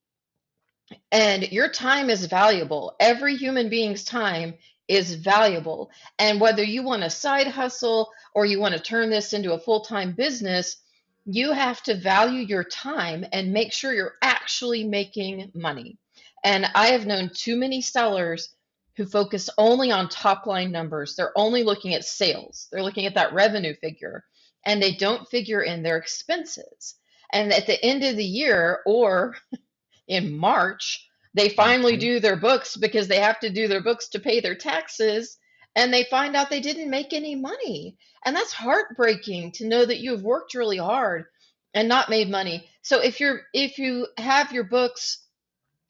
And 1.14 1.50
your 1.54 1.70
time 1.70 2.10
is 2.10 2.26
valuable. 2.26 2.96
Every 3.00 3.38
human 3.38 3.70
being's 3.70 4.04
time 4.04 4.56
is 4.90 5.14
valuable. 5.14 5.92
And 6.18 6.42
whether 6.42 6.64
you 6.64 6.84
want 6.84 7.04
a 7.04 7.10
side 7.10 7.48
hustle 7.48 8.12
or 8.34 8.46
you 8.46 8.60
want 8.60 8.74
to 8.74 8.82
turn 8.82 9.10
this 9.10 9.32
into 9.32 9.54
a 9.54 9.60
full 9.60 9.82
time 9.82 10.14
business, 10.14 10.78
you 11.26 11.52
have 11.52 11.82
to 11.84 11.96
value 11.96 12.42
your 12.42 12.64
time 12.64 13.24
and 13.32 13.54
make 13.54 13.72
sure 13.72 13.94
you're 13.94 14.18
actually 14.24 14.84
making 14.84 15.52
money. 15.54 15.98
And 16.44 16.66
I 16.74 16.88
have 16.88 17.06
known 17.06 17.30
too 17.34 17.56
many 17.56 17.82
sellers 17.82 18.50
who 18.98 19.06
focus 19.06 19.50
only 19.58 19.92
on 19.92 20.10
top 20.10 20.46
line 20.46 20.72
numbers. 20.72 21.16
They're 21.16 21.38
only 21.38 21.64
looking 21.64 21.94
at 21.94 22.04
sales, 22.04 22.68
they're 22.72 22.84
looking 22.84 23.06
at 23.06 23.14
that 23.16 23.34
revenue 23.34 23.76
figure, 23.76 24.26
and 24.66 24.82
they 24.82 24.96
don't 24.96 25.28
figure 25.30 25.62
in 25.62 25.84
their 25.84 25.98
expenses. 25.98 26.96
And 27.32 27.54
at 27.54 27.68
the 27.68 27.84
end 27.86 28.04
of 28.04 28.18
the 28.18 28.26
year 28.26 28.80
or 28.88 29.36
in 30.08 30.36
March, 30.36 31.09
they 31.34 31.50
finally 31.50 31.94
mm-hmm. 31.94 32.00
do 32.00 32.20
their 32.20 32.36
books 32.36 32.76
because 32.78 33.08
they 33.08 33.20
have 33.20 33.40
to 33.40 33.50
do 33.50 33.68
their 33.68 33.84
books 33.84 34.10
to 34.10 34.20
pay 34.20 34.40
their 34.40 34.56
taxes 34.56 35.38
and 35.76 35.94
they 35.94 36.04
find 36.06 36.36
out 36.36 36.50
they 36.50 36.62
didn't 36.62 36.90
make 36.90 37.14
any 37.14 37.36
money. 37.36 37.98
And 38.26 38.36
that's 38.36 38.54
heartbreaking 38.54 39.54
to 39.54 39.68
know 39.68 39.86
that 39.86 40.00
you 40.00 40.12
have 40.12 40.24
worked 40.24 40.56
really 40.56 40.78
hard 40.78 41.26
and 41.74 41.88
not 41.88 42.10
made 42.10 42.30
money. 42.30 42.68
So 42.82 43.00
if 43.00 43.20
you're 43.20 43.42
if 43.54 43.78
you 43.78 44.08
have 44.18 44.52
your 44.52 44.64
books 44.64 45.20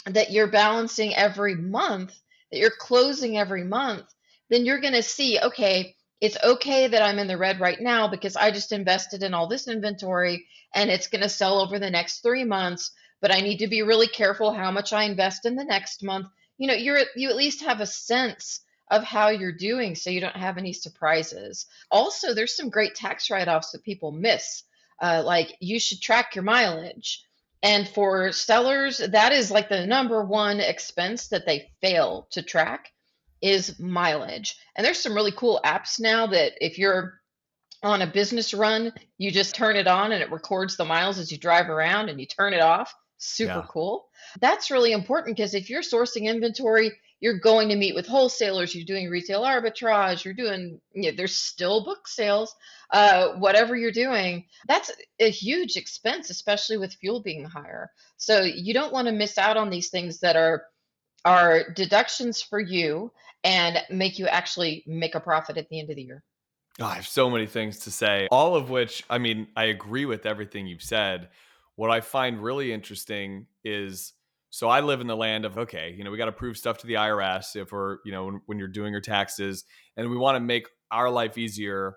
that 0.06 0.32
you're 0.32 0.52
balancing 0.52 1.15
every 1.15 1.56
month, 1.56 2.13
that 2.52 2.60
you're 2.60 2.71
closing 2.78 3.38
every 3.38 3.63
month, 3.63 4.06
then 4.49 4.65
you're 4.65 4.82
going 4.82 4.93
to 4.93 5.04
see, 5.04 5.39
okay, 5.39 5.95
it's 6.21 6.38
okay 6.43 6.88
that 6.88 7.02
I'm 7.02 7.19
in 7.19 7.28
the 7.28 7.38
red 7.38 7.60
right 7.60 7.80
now 7.80 8.08
because 8.08 8.36
I 8.36 8.52
just 8.52 8.71
invested 8.71 9.23
in 9.23 9.34
all 9.34 9.47
this 9.47 9.67
inventory 9.67 10.47
and 10.73 10.89
it's 10.89 11.08
going 11.08 11.21
to 11.21 11.30
sell 11.30 11.60
over 11.60 11.80
the 11.80 11.89
next 11.89 12.21
3 12.21 12.43
months, 12.43 12.91
but 13.21 13.34
I 13.34 13.41
need 13.41 13.58
to 13.60 13.67
be 13.67 13.82
really 13.82 14.08
careful 14.08 14.53
how 14.53 14.71
much 14.71 14.93
I 14.93 15.03
invest 15.03 15.45
in 15.45 15.55
the 15.55 15.63
next 15.63 16.03
month. 16.03 16.27
You 16.58 16.67
know, 16.67 16.73
you're 16.73 16.99
you 17.15 17.29
at 17.29 17.36
least 17.36 17.63
have 17.63 17.79
a 17.79 17.86
sense 17.86 18.62
of 18.91 19.03
how 19.03 19.29
you're 19.29 19.51
doing 19.51 19.95
so 19.95 20.10
you 20.10 20.21
don't 20.21 20.36
have 20.36 20.58
any 20.58 20.73
surprises. 20.73 21.67
Also, 21.91 22.34
there's 22.34 22.55
some 22.55 22.69
great 22.69 22.95
tax 22.95 23.29
write 23.29 23.47
offs 23.47 23.71
that 23.71 23.84
people 23.84 24.12
miss. 24.12 24.63
Uh, 25.01 25.21
like 25.25 25.55
you 25.60 25.79
should 25.79 26.01
track 26.01 26.36
your 26.36 26.43
mileage. 26.43 27.23
And 27.62 27.88
for 27.88 28.32
sellers, 28.32 28.97
that 28.97 29.32
is 29.32 29.51
like 29.51 29.69
the 29.69 29.86
number 29.86 30.23
one 30.23 30.60
expense 30.60 31.27
that 31.27 31.45
they 31.45 31.71
fail 31.82 32.27
to 32.32 32.41
track 32.41 32.91
is 33.41 33.79
mileage. 33.79 34.58
And 34.75 34.86
there's 34.86 34.99
some 34.99 35.13
really 35.13 35.32
cool 35.32 35.60
apps 35.63 35.99
now 35.99 36.27
that 36.27 36.53
if 36.60 36.77
you're 36.77 37.19
on 37.84 38.01
a 38.01 38.08
business 38.08 38.53
run, 38.53 38.93
you 39.17 39.32
just 39.32 39.55
turn 39.55 39.75
it 39.75 39.88
on 39.88 40.12
and 40.12 40.21
it 40.21 40.32
records 40.32 40.75
the 40.75 40.86
miles 40.86 41.19
as 41.19 41.32
you 41.32 41.38
drive 41.38 41.69
around 41.69 42.10
and 42.10 42.19
you 42.19 42.25
turn 42.25 42.53
it 42.53 42.62
off. 42.62 42.93
Super 43.19 43.60
yeah. 43.60 43.65
cool. 43.67 44.08
That's 44.39 44.71
really 44.71 44.93
important 44.93 45.38
because 45.38 45.53
if 45.53 45.69
you're 45.69 45.82
sourcing 45.82 46.23
inventory 46.23 46.93
you're 47.19 47.39
going 47.39 47.69
to 47.69 47.75
meet 47.75 47.95
with 47.95 48.08
wholesalers, 48.08 48.73
you're 48.73 48.86
doing 48.86 49.10
retail 49.10 49.41
arbitrage, 49.41 50.23
you're 50.23 50.34
doing, 50.34 50.79
you 50.93 51.12
know, 51.12 51.17
there's 51.17 51.36
still 51.36 51.84
book 51.84 52.08
sales, 52.08 52.55
uh, 52.91 53.29
whatever 53.34 53.75
you're 53.75 53.91
doing, 53.91 54.45
that's 54.67 54.91
a 55.19 55.29
huge 55.29 55.75
expense, 55.75 56.29
especially 56.29 56.77
with 56.77 56.93
fuel 56.93 57.21
being 57.21 57.43
higher. 57.43 57.91
So 58.17 58.41
you 58.41 58.73
don't 58.73 58.93
want 58.93 59.08
to 59.08 59.13
miss 59.13 59.38
out 59.38 59.58
on 59.58 59.69
these 59.69 59.89
things 59.89 60.19
that 60.19 60.36
are 60.36 60.63
are 61.25 61.69
deductions 61.71 62.41
for 62.41 62.62
you 62.62 63.12
and 63.43 63.77
make 63.89 64.19
you 64.19 64.27
actually 64.27 64.84
make 64.88 65.15
a 65.15 65.19
profit 65.19 65.58
at 65.58 65.67
the 65.67 65.77
end 65.77 65.89
of 65.89 65.97
the 65.97 66.03
year. 66.03 66.23
Oh, 66.79 66.86
I 66.86 66.95
have 66.95 67.08
so 67.08 67.29
many 67.29 67.45
things 67.45 67.79
to 67.79 67.91
say, 67.91 68.29
all 68.32 68.55
of 68.55 68.69
which, 68.69 69.03
I 69.10 69.17
mean, 69.17 69.47
I 69.58 69.65
agree 69.65 70.05
with 70.05 70.25
everything 70.25 70.65
you've 70.65 70.82
said. 70.82 71.27
What 71.79 71.91
I 71.91 72.01
find 72.01 72.43
really 72.43 72.73
interesting 72.73 73.45
is 73.63 74.11
so 74.49 74.67
I 74.67 74.81
live 74.81 74.99
in 74.99 75.07
the 75.07 75.15
land 75.15 75.45
of 75.45 75.57
okay, 75.57 75.95
you 75.97 76.03
know, 76.03 76.11
we 76.11 76.17
got 76.17 76.25
to 76.25 76.33
prove 76.33 76.57
stuff 76.57 76.77
to 76.79 76.87
the 76.87 76.95
IRS 76.95 77.55
if 77.55 77.71
we're, 77.71 77.99
you 78.03 78.11
know, 78.11 78.25
when, 78.25 78.41
when 78.47 78.59
you're 78.59 78.67
doing 78.67 78.91
your 78.91 78.99
taxes, 78.99 79.63
and 79.95 80.09
we 80.09 80.17
want 80.17 80.35
to 80.35 80.41
make 80.41 80.67
our 80.91 81.09
life 81.09 81.37
easier. 81.37 81.95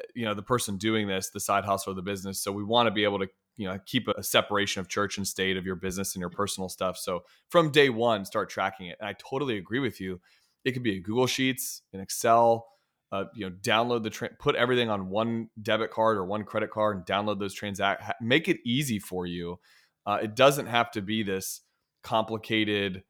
Eh, 0.00 0.06
you 0.16 0.24
know, 0.24 0.34
the 0.34 0.42
person 0.42 0.76
doing 0.76 1.06
this, 1.06 1.30
the 1.30 1.38
side 1.38 1.64
hustle 1.64 1.92
or 1.92 1.94
the 1.94 2.02
business. 2.02 2.40
So 2.40 2.50
we 2.50 2.64
want 2.64 2.88
to 2.88 2.90
be 2.90 3.04
able 3.04 3.20
to, 3.20 3.28
you 3.56 3.68
know, 3.68 3.78
keep 3.86 4.08
a 4.08 4.24
separation 4.24 4.80
of 4.80 4.88
church 4.88 5.18
and 5.18 5.28
state 5.28 5.56
of 5.56 5.64
your 5.64 5.76
business 5.76 6.16
and 6.16 6.20
your 6.20 6.28
personal 6.28 6.68
stuff. 6.68 6.98
So 6.98 7.20
from 7.48 7.70
day 7.70 7.90
one, 7.90 8.24
start 8.24 8.50
tracking 8.50 8.88
it. 8.88 8.96
And 8.98 9.08
I 9.08 9.12
totally 9.12 9.56
agree 9.56 9.78
with 9.78 10.00
you. 10.00 10.20
It 10.64 10.72
could 10.72 10.82
be 10.82 10.96
a 10.96 11.00
Google 11.00 11.28
Sheets, 11.28 11.82
an 11.92 12.00
Excel, 12.00 12.66
uh, 13.12 13.24
you 13.34 13.48
know, 13.48 13.54
download 13.60 14.02
the 14.02 14.10
tra- 14.10 14.30
put 14.38 14.56
everything 14.56 14.88
on 14.88 15.10
one 15.10 15.50
debit 15.60 15.90
card 15.90 16.16
or 16.16 16.24
one 16.24 16.44
credit 16.44 16.70
card 16.70 16.96
and 16.96 17.06
download 17.06 17.38
those 17.38 17.52
transact. 17.52 18.02
Make 18.22 18.48
it 18.48 18.58
easy 18.64 18.98
for 18.98 19.26
you. 19.26 19.60
Uh, 20.06 20.18
it 20.22 20.34
doesn't 20.34 20.66
have 20.66 20.90
to 20.92 21.02
be 21.02 21.22
this 21.22 21.60
complicated. 22.02 23.04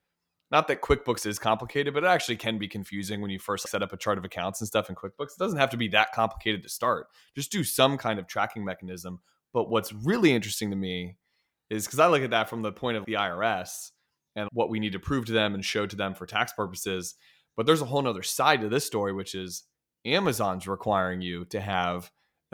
Not 0.51 0.67
that 0.69 0.83
QuickBooks 0.83 1.25
is 1.25 1.39
complicated, 1.39 1.95
but 1.95 2.03
it 2.03 2.09
actually 2.09 2.37
can 2.37 2.59
be 2.59 2.69
confusing 2.69 3.23
when 3.23 3.31
you 3.31 3.39
first 3.39 3.69
set 3.69 3.83
up 3.83 3.93
a 3.93 3.97
chart 3.97 4.19
of 4.19 4.25
accounts 4.25 4.61
and 4.61 4.69
stuff 4.69 4.91
in 4.91 4.97
QuickBooks. 4.97 5.33
It 5.33 5.39
doesn't 5.39 5.61
have 5.61 5.71
to 5.71 5.77
be 5.77 5.89
that 5.89 6.13
complicated 6.13 6.65
to 6.65 6.69
start. 6.69 7.07
Just 7.37 7.53
do 7.53 7.63
some 7.63 7.97
kind 7.97 8.19
of 8.19 8.27
tracking 8.27 8.65
mechanism. 8.65 9.21
But 9.55 9.71
what's 9.71 9.93
really 9.93 10.33
interesting 10.33 10.71
to 10.71 10.77
me 10.77 11.17
is 11.71 11.87
because 11.87 12.01
I 12.01 12.09
look 12.09 12.23
at 12.23 12.31
that 12.31 12.51
from 12.51 12.63
the 12.63 12.73
point 12.73 12.97
of 12.97 13.07
the 13.07 13.15
IRS 13.15 13.93
and 14.35 14.49
what 14.53 14.69
we 14.69 14.81
need 14.81 14.93
to 14.93 14.99
prove 14.99 15.27
to 15.27 15.33
them 15.33 15.55
and 15.55 15.65
show 15.65 15.87
to 15.87 15.97
them 15.97 16.15
for 16.15 16.27
tax 16.27 16.53
purposes. 16.53 17.15
But 17.57 17.67
there's 17.67 17.83
a 17.83 17.87
whole 17.87 18.07
other 18.07 18.23
side 18.23 18.63
to 18.63 18.69
this 18.69 18.85
story, 18.85 19.13
which 19.13 19.35
is 19.35 19.65
Amazon's 20.05 20.67
requiring 20.67 21.21
you 21.21 21.45
to 21.47 21.61
have 21.61 22.11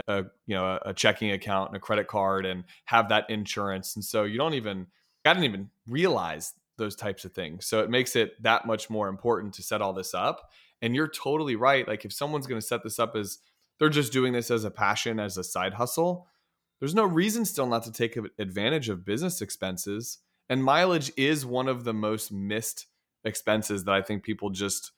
a 0.07 0.25
you 0.47 0.55
know 0.55 0.79
a 0.85 0.95
checking 0.95 1.33
account 1.33 1.71
and 1.71 1.77
a 1.77 1.81
credit 1.81 2.07
card 2.07 2.47
and 2.47 2.65
have 2.85 3.09
that 3.09 3.29
insurance, 3.31 3.97
and 3.97 4.05
so 4.05 4.25
you 4.25 4.39
don't 4.39 4.55
even 4.55 4.87
I 5.25 5.35
didn't 5.35 5.45
even 5.45 5.71
realize 5.87 6.55
those 6.79 6.97
types 6.97 7.25
of 7.25 7.33
things. 7.33 7.67
So 7.67 7.81
it 7.81 7.91
makes 7.91 8.17
it 8.17 8.41
that 8.43 8.67
much 8.67 8.89
more 8.89 9.09
important 9.09 9.53
to 9.55 9.63
set 9.63 9.83
all 9.83 9.93
this 9.93 10.15
up. 10.15 10.51
And 10.81 10.95
you're 10.95 11.09
totally 11.09 11.57
right. 11.57 11.87
Like 11.87 12.05
if 12.05 12.13
someone's 12.13 12.47
going 12.47 12.61
to 12.61 12.67
set 12.67 12.83
this 12.83 12.99
up 12.99 13.15
as 13.17 13.39
they're 13.79 13.89
just 13.89 14.13
doing 14.13 14.33
this 14.33 14.51
as 14.51 14.65
a 14.65 14.71
passion, 14.71 15.21
as 15.21 15.37
a 15.37 15.45
side 15.45 15.75
hustle, 15.75 16.29
there's 16.79 16.95
no 16.95 17.05
reason 17.05 17.45
still 17.45 17.67
not 17.67 17.83
to 17.85 17.93
take 17.93 18.17
advantage 18.39 18.89
of 18.89 19.05
business 19.05 19.43
expenses. 19.43 20.19
And 20.49 20.65
mileage 20.65 21.13
is 21.17 21.45
one 21.45 21.69
of 21.69 21.85
the 21.85 21.93
most 21.93 22.33
missed 22.33 22.87
expenses 23.25 23.85
that 23.85 23.95
I 23.95 24.01
think 24.01 24.23
people 24.23 24.51
just 24.51 24.93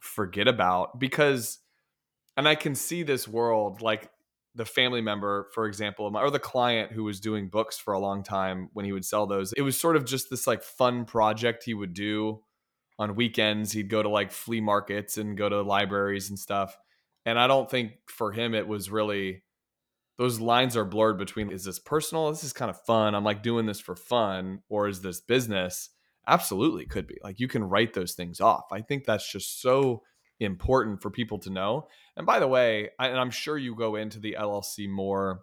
forget 0.00 0.48
about 0.48 0.98
because, 0.98 1.58
and 2.36 2.48
I 2.48 2.54
can 2.54 2.74
see 2.74 3.02
this 3.02 3.28
world 3.28 3.82
like 3.82 4.10
the 4.54 4.64
family 4.64 5.00
member, 5.00 5.48
for 5.52 5.66
example, 5.66 6.10
or 6.14 6.30
the 6.30 6.38
client 6.38 6.92
who 6.92 7.04
was 7.04 7.20
doing 7.20 7.48
books 7.48 7.76
for 7.76 7.92
a 7.92 7.98
long 7.98 8.22
time 8.22 8.68
when 8.72 8.84
he 8.84 8.92
would 8.92 9.04
sell 9.04 9.26
those, 9.26 9.52
it 9.52 9.62
was 9.62 9.78
sort 9.78 9.96
of 9.96 10.04
just 10.04 10.30
this 10.30 10.46
like 10.46 10.62
fun 10.62 11.04
project 11.04 11.64
he 11.64 11.74
would 11.74 11.92
do 11.92 12.40
on 12.98 13.16
weekends. 13.16 13.72
He'd 13.72 13.90
go 13.90 14.02
to 14.02 14.08
like 14.08 14.30
flea 14.30 14.60
markets 14.60 15.18
and 15.18 15.36
go 15.36 15.48
to 15.48 15.62
libraries 15.62 16.28
and 16.28 16.38
stuff. 16.38 16.76
And 17.26 17.38
I 17.38 17.46
don't 17.46 17.70
think 17.70 17.92
for 18.06 18.32
him 18.32 18.54
it 18.54 18.68
was 18.68 18.90
really 18.90 19.42
those 20.18 20.38
lines 20.38 20.76
are 20.76 20.84
blurred 20.84 21.18
between 21.18 21.50
is 21.50 21.64
this 21.64 21.80
personal? 21.80 22.30
This 22.30 22.44
is 22.44 22.52
kind 22.52 22.70
of 22.70 22.80
fun. 22.82 23.14
I'm 23.14 23.24
like 23.24 23.42
doing 23.42 23.66
this 23.66 23.80
for 23.80 23.96
fun, 23.96 24.60
or 24.68 24.86
is 24.86 25.00
this 25.00 25.20
business? 25.20 25.90
Absolutely 26.28 26.86
could 26.86 27.06
be. 27.06 27.18
Like 27.22 27.40
you 27.40 27.48
can 27.48 27.64
write 27.64 27.94
those 27.94 28.12
things 28.12 28.40
off. 28.40 28.66
I 28.70 28.80
think 28.80 29.04
that's 29.04 29.30
just 29.30 29.60
so 29.60 30.02
important 30.40 31.02
for 31.02 31.10
people 31.10 31.38
to 31.40 31.50
know. 31.50 31.88
And 32.16 32.26
by 32.26 32.38
the 32.38 32.48
way, 32.48 32.90
I, 32.98 33.08
and 33.08 33.18
I'm 33.18 33.30
sure 33.30 33.56
you 33.56 33.74
go 33.74 33.96
into 33.96 34.18
the 34.18 34.36
LLC 34.38 34.88
more 34.88 35.40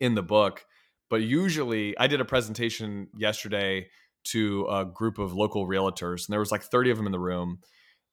in 0.00 0.14
the 0.14 0.22
book, 0.22 0.64
but 1.10 1.22
usually 1.22 1.96
I 1.98 2.06
did 2.06 2.20
a 2.20 2.24
presentation 2.24 3.08
yesterday 3.16 3.88
to 4.24 4.66
a 4.70 4.84
group 4.84 5.18
of 5.18 5.32
local 5.32 5.66
realtors, 5.66 6.26
and 6.26 6.32
there 6.32 6.40
was 6.40 6.52
like 6.52 6.62
30 6.62 6.90
of 6.90 6.96
them 6.96 7.06
in 7.06 7.12
the 7.12 7.18
room, 7.18 7.60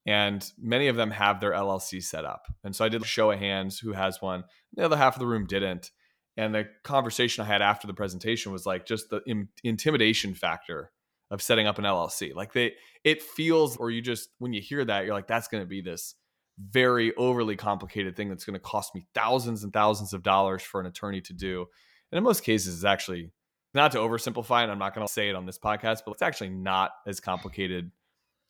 and 0.06 0.48
many 0.58 0.88
of 0.88 0.96
them 0.96 1.10
have 1.10 1.40
their 1.40 1.52
LLC 1.52 2.02
set 2.02 2.24
up. 2.24 2.46
And 2.64 2.74
so 2.74 2.84
I 2.84 2.88
did 2.88 3.04
show 3.04 3.30
of 3.30 3.38
hands 3.38 3.78
who 3.78 3.92
has 3.92 4.22
one. 4.22 4.44
The 4.74 4.84
other 4.84 4.96
half 4.96 5.16
of 5.16 5.20
the 5.20 5.26
room 5.26 5.46
didn't. 5.46 5.90
And 6.36 6.54
the 6.54 6.66
conversation 6.84 7.42
I 7.42 7.46
had 7.46 7.62
after 7.62 7.86
the 7.86 7.94
presentation 7.94 8.52
was 8.52 8.66
like 8.66 8.86
just 8.86 9.10
the 9.10 9.20
Im- 9.26 9.48
intimidation 9.64 10.34
factor 10.34 10.92
of 11.30 11.42
setting 11.42 11.66
up 11.66 11.78
an 11.78 11.84
LLC. 11.84 12.34
Like 12.34 12.52
they 12.52 12.74
it 13.04 13.22
feels 13.22 13.76
or 13.76 13.90
you 13.90 14.00
just 14.00 14.30
when 14.38 14.52
you 14.52 14.60
hear 14.60 14.84
that 14.84 15.04
you're 15.04 15.14
like 15.14 15.26
that's 15.26 15.48
going 15.48 15.62
to 15.62 15.68
be 15.68 15.80
this 15.80 16.14
very 16.58 17.14
overly 17.16 17.56
complicated 17.56 18.16
thing 18.16 18.28
that's 18.28 18.44
going 18.44 18.54
to 18.54 18.60
cost 18.60 18.94
me 18.94 19.06
thousands 19.14 19.62
and 19.62 19.72
thousands 19.72 20.12
of 20.12 20.22
dollars 20.22 20.62
for 20.62 20.80
an 20.80 20.86
attorney 20.86 21.20
to 21.20 21.32
do. 21.32 21.66
And 22.10 22.18
in 22.18 22.24
most 22.24 22.44
cases 22.44 22.74
it's 22.74 22.84
actually 22.84 23.32
not 23.74 23.92
to 23.92 23.98
oversimplify 23.98 24.62
and 24.62 24.72
I'm 24.72 24.78
not 24.78 24.94
going 24.94 25.06
to 25.06 25.12
say 25.12 25.28
it 25.28 25.36
on 25.36 25.44
this 25.46 25.58
podcast, 25.58 26.00
but 26.06 26.12
it's 26.12 26.22
actually 26.22 26.50
not 26.50 26.92
as 27.06 27.20
complicated 27.20 27.90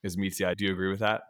as 0.04 0.16
meets 0.16 0.38
the 0.38 0.46
eye. 0.46 0.54
Do 0.54 0.64
you 0.64 0.72
agree 0.72 0.90
with 0.90 1.00
that? 1.00 1.22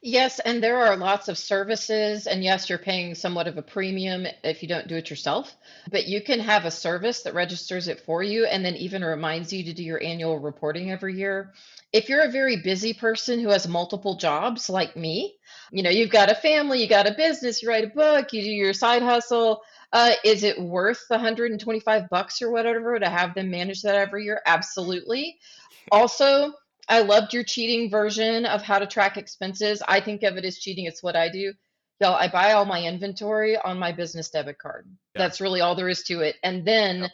Yes, 0.00 0.38
and 0.38 0.62
there 0.62 0.78
are 0.78 0.96
lots 0.96 1.26
of 1.26 1.36
services, 1.36 2.28
and 2.28 2.44
yes, 2.44 2.68
you're 2.68 2.78
paying 2.78 3.16
somewhat 3.16 3.48
of 3.48 3.58
a 3.58 3.62
premium 3.62 4.28
if 4.44 4.62
you 4.62 4.68
don't 4.68 4.86
do 4.86 4.94
it 4.94 5.10
yourself, 5.10 5.56
but 5.90 6.06
you 6.06 6.22
can 6.22 6.38
have 6.38 6.64
a 6.64 6.70
service 6.70 7.22
that 7.22 7.34
registers 7.34 7.88
it 7.88 7.98
for 8.06 8.22
you 8.22 8.46
and 8.46 8.64
then 8.64 8.76
even 8.76 9.02
reminds 9.02 9.52
you 9.52 9.64
to 9.64 9.72
do 9.72 9.82
your 9.82 10.00
annual 10.00 10.38
reporting 10.38 10.92
every 10.92 11.16
year. 11.16 11.52
If 11.92 12.08
you're 12.08 12.22
a 12.22 12.30
very 12.30 12.58
busy 12.58 12.94
person 12.94 13.40
who 13.40 13.48
has 13.48 13.66
multiple 13.66 14.14
jobs 14.14 14.70
like 14.70 14.96
me, 14.96 15.34
you 15.72 15.82
know, 15.82 15.90
you've 15.90 16.10
got 16.10 16.30
a 16.30 16.34
family, 16.36 16.80
you 16.80 16.88
got 16.88 17.08
a 17.08 17.14
business, 17.14 17.60
you 17.60 17.68
write 17.68 17.84
a 17.84 17.88
book, 17.88 18.32
you 18.32 18.42
do 18.42 18.50
your 18.50 18.74
side 18.74 19.02
hustle, 19.02 19.62
uh, 19.92 20.12
is 20.24 20.44
it 20.44 20.60
worth 20.60 21.06
125 21.08 22.08
bucks 22.08 22.40
or 22.40 22.52
whatever 22.52 23.00
to 23.00 23.08
have 23.08 23.34
them 23.34 23.50
manage 23.50 23.82
that 23.82 23.96
every 23.96 24.24
year? 24.24 24.40
Absolutely. 24.46 25.38
Also, 25.90 26.52
I 26.88 27.02
loved 27.02 27.34
your 27.34 27.44
cheating 27.44 27.90
version 27.90 28.46
of 28.46 28.62
how 28.62 28.78
to 28.78 28.86
track 28.86 29.16
expenses. 29.16 29.82
I 29.86 30.00
think 30.00 30.22
of 30.22 30.36
it 30.36 30.44
as 30.44 30.58
cheating. 30.58 30.86
It's 30.86 31.02
what 31.02 31.16
I 31.16 31.28
do. 31.28 31.52
Y'all, 32.00 32.14
I 32.14 32.28
buy 32.28 32.52
all 32.52 32.64
my 32.64 32.82
inventory 32.82 33.56
on 33.56 33.78
my 33.78 33.92
business 33.92 34.30
debit 34.30 34.58
card. 34.58 34.86
Yeah. 35.14 35.22
That's 35.22 35.40
really 35.40 35.60
all 35.60 35.74
there 35.74 35.88
is 35.88 36.02
to 36.04 36.20
it. 36.20 36.36
And 36.42 36.66
then 36.66 37.02
yep. 37.02 37.10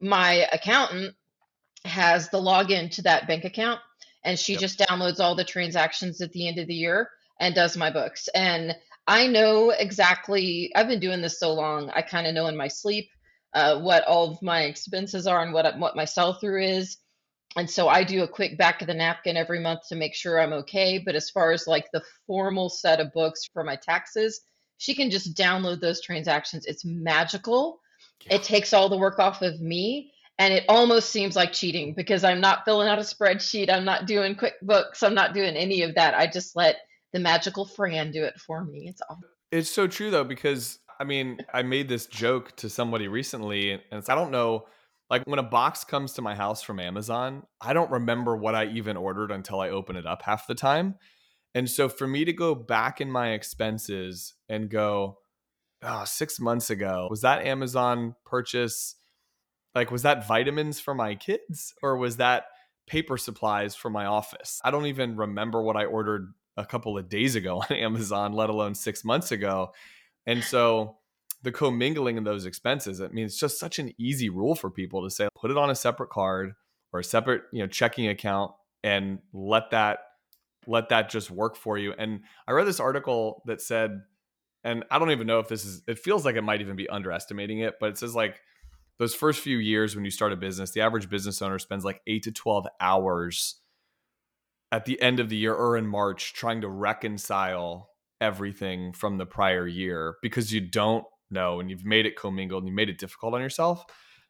my 0.00 0.46
accountant 0.52 1.14
has 1.84 2.30
the 2.30 2.40
login 2.40 2.90
to 2.92 3.02
that 3.02 3.26
bank 3.26 3.44
account 3.44 3.80
and 4.24 4.38
she 4.38 4.52
yep. 4.52 4.60
just 4.60 4.78
downloads 4.78 5.20
all 5.20 5.34
the 5.34 5.44
transactions 5.44 6.20
at 6.20 6.32
the 6.32 6.48
end 6.48 6.58
of 6.58 6.66
the 6.66 6.74
year 6.74 7.10
and 7.40 7.54
does 7.54 7.76
my 7.76 7.90
books. 7.90 8.28
And 8.34 8.76
I 9.06 9.26
know 9.26 9.70
exactly, 9.70 10.70
I've 10.74 10.88
been 10.88 11.00
doing 11.00 11.20
this 11.20 11.38
so 11.38 11.52
long, 11.52 11.90
I 11.90 12.02
kind 12.02 12.26
of 12.26 12.34
know 12.34 12.46
in 12.46 12.56
my 12.56 12.68
sleep 12.68 13.10
uh, 13.54 13.80
what 13.80 14.04
all 14.04 14.32
of 14.32 14.42
my 14.42 14.62
expenses 14.62 15.26
are 15.26 15.42
and 15.42 15.52
what, 15.52 15.78
what 15.78 15.96
my 15.96 16.04
sell 16.04 16.34
through 16.34 16.62
is 16.62 16.98
and 17.56 17.68
so 17.68 17.88
I 17.88 18.04
do 18.04 18.22
a 18.22 18.28
quick 18.28 18.58
back 18.58 18.80
of 18.80 18.86
the 18.86 18.94
napkin 18.94 19.36
every 19.36 19.60
month 19.60 19.88
to 19.88 19.96
make 19.96 20.14
sure 20.14 20.40
I'm 20.40 20.52
okay. 20.52 20.98
But 20.98 21.14
as 21.14 21.30
far 21.30 21.52
as 21.52 21.66
like 21.66 21.86
the 21.92 22.02
formal 22.26 22.68
set 22.68 23.00
of 23.00 23.12
books 23.12 23.48
for 23.52 23.64
my 23.64 23.76
taxes, 23.76 24.40
she 24.76 24.94
can 24.94 25.10
just 25.10 25.34
download 25.34 25.80
those 25.80 26.00
transactions. 26.00 26.66
It's 26.66 26.84
magical. 26.84 27.80
Yeah. 28.26 28.36
It 28.36 28.42
takes 28.42 28.72
all 28.72 28.88
the 28.88 28.98
work 28.98 29.18
off 29.18 29.42
of 29.42 29.60
me. 29.60 30.12
And 30.40 30.54
it 30.54 30.64
almost 30.68 31.10
seems 31.10 31.34
like 31.34 31.52
cheating 31.52 31.94
because 31.94 32.22
I'm 32.22 32.40
not 32.40 32.64
filling 32.64 32.86
out 32.86 33.00
a 33.00 33.02
spreadsheet. 33.02 33.72
I'm 33.72 33.84
not 33.84 34.06
doing 34.06 34.36
QuickBooks. 34.36 35.02
I'm 35.02 35.14
not 35.14 35.34
doing 35.34 35.56
any 35.56 35.82
of 35.82 35.96
that. 35.96 36.14
I 36.14 36.28
just 36.28 36.54
let 36.54 36.76
the 37.12 37.18
magical 37.18 37.64
Fran 37.64 38.12
do 38.12 38.22
it 38.22 38.38
for 38.38 38.62
me. 38.64 38.86
It's 38.88 39.02
all. 39.08 39.18
It's 39.50 39.68
so 39.68 39.88
true 39.88 40.12
though, 40.12 40.22
because 40.22 40.78
I 41.00 41.04
mean, 41.04 41.40
I 41.52 41.62
made 41.62 41.88
this 41.88 42.06
joke 42.06 42.54
to 42.58 42.68
somebody 42.68 43.08
recently, 43.08 43.72
and 43.72 43.82
it's, 43.90 44.08
I 44.08 44.14
don't 44.14 44.30
know 44.30 44.66
like 45.10 45.24
when 45.24 45.38
a 45.38 45.44
box 45.44 45.84
comes 45.84 46.12
to 46.14 46.22
my 46.22 46.34
house 46.34 46.62
from 46.62 46.80
Amazon, 46.80 47.44
I 47.60 47.72
don't 47.72 47.90
remember 47.90 48.36
what 48.36 48.54
I 48.54 48.66
even 48.66 48.96
ordered 48.96 49.30
until 49.30 49.60
I 49.60 49.70
open 49.70 49.96
it 49.96 50.06
up 50.06 50.22
half 50.22 50.46
the 50.46 50.54
time. 50.54 50.96
And 51.54 51.68
so 51.68 51.88
for 51.88 52.06
me 52.06 52.24
to 52.24 52.32
go 52.32 52.54
back 52.54 53.00
in 53.00 53.10
my 53.10 53.30
expenses 53.30 54.34
and 54.48 54.68
go, 54.68 55.18
oh, 55.82 56.04
six 56.04 56.38
months 56.38 56.68
ago, 56.68 57.06
was 57.08 57.22
that 57.22 57.46
Amazon 57.46 58.16
purchase? 58.26 58.96
Like, 59.74 59.90
was 59.90 60.02
that 60.02 60.26
vitamins 60.26 60.78
for 60.78 60.94
my 60.94 61.14
kids 61.14 61.72
or 61.82 61.96
was 61.96 62.18
that 62.18 62.44
paper 62.86 63.16
supplies 63.16 63.74
for 63.74 63.88
my 63.88 64.04
office? 64.04 64.60
I 64.62 64.70
don't 64.70 64.86
even 64.86 65.16
remember 65.16 65.62
what 65.62 65.76
I 65.76 65.86
ordered 65.86 66.34
a 66.58 66.66
couple 66.66 66.98
of 66.98 67.08
days 67.08 67.34
ago 67.34 67.62
on 67.70 67.76
Amazon, 67.76 68.34
let 68.34 68.50
alone 68.50 68.74
six 68.74 69.04
months 69.04 69.32
ago. 69.32 69.72
And 70.26 70.44
so 70.44 70.97
the 71.42 71.52
commingling 71.52 72.18
of 72.18 72.24
those 72.24 72.46
expenses. 72.46 73.00
I 73.00 73.08
mean, 73.08 73.24
it's 73.24 73.38
just 73.38 73.58
such 73.58 73.78
an 73.78 73.92
easy 73.98 74.28
rule 74.28 74.54
for 74.54 74.70
people 74.70 75.04
to 75.04 75.10
say, 75.10 75.28
put 75.34 75.50
it 75.50 75.56
on 75.56 75.70
a 75.70 75.74
separate 75.74 76.10
card 76.10 76.54
or 76.92 77.00
a 77.00 77.04
separate, 77.04 77.42
you 77.52 77.60
know, 77.60 77.68
checking 77.68 78.08
account 78.08 78.52
and 78.82 79.18
let 79.32 79.70
that 79.70 80.00
let 80.66 80.90
that 80.90 81.08
just 81.08 81.30
work 81.30 81.56
for 81.56 81.78
you. 81.78 81.94
And 81.96 82.20
I 82.46 82.52
read 82.52 82.66
this 82.66 82.80
article 82.80 83.42
that 83.46 83.62
said, 83.62 84.02
and 84.64 84.84
I 84.90 84.98
don't 84.98 85.10
even 85.10 85.26
know 85.26 85.38
if 85.38 85.48
this 85.48 85.64
is, 85.64 85.82
it 85.88 85.98
feels 85.98 86.26
like 86.26 86.36
it 86.36 86.42
might 86.42 86.60
even 86.60 86.76
be 86.76 86.88
underestimating 86.88 87.60
it, 87.60 87.76
but 87.80 87.88
it 87.88 87.98
says 87.98 88.14
like 88.14 88.40
those 88.98 89.14
first 89.14 89.40
few 89.40 89.56
years 89.56 89.96
when 89.96 90.04
you 90.04 90.10
start 90.10 90.32
a 90.32 90.36
business, 90.36 90.72
the 90.72 90.82
average 90.82 91.08
business 91.08 91.40
owner 91.40 91.58
spends 91.58 91.84
like 91.84 92.02
eight 92.06 92.24
to 92.24 92.32
12 92.32 92.66
hours 92.80 93.60
at 94.70 94.84
the 94.84 95.00
end 95.00 95.20
of 95.20 95.30
the 95.30 95.36
year 95.36 95.54
or 95.54 95.76
in 95.76 95.86
March 95.86 96.34
trying 96.34 96.60
to 96.60 96.68
reconcile 96.68 97.88
everything 98.20 98.92
from 98.92 99.16
the 99.16 99.24
prior 99.26 99.66
year 99.66 100.16
because 100.20 100.52
you 100.52 100.60
don't 100.60 101.06
know 101.30 101.60
and 101.60 101.70
you've 101.70 101.84
made 101.84 102.06
it 102.06 102.16
commingled 102.16 102.62
and 102.62 102.68
you 102.68 102.74
made 102.74 102.88
it 102.88 102.98
difficult 102.98 103.34
on 103.34 103.40
yourself. 103.40 103.84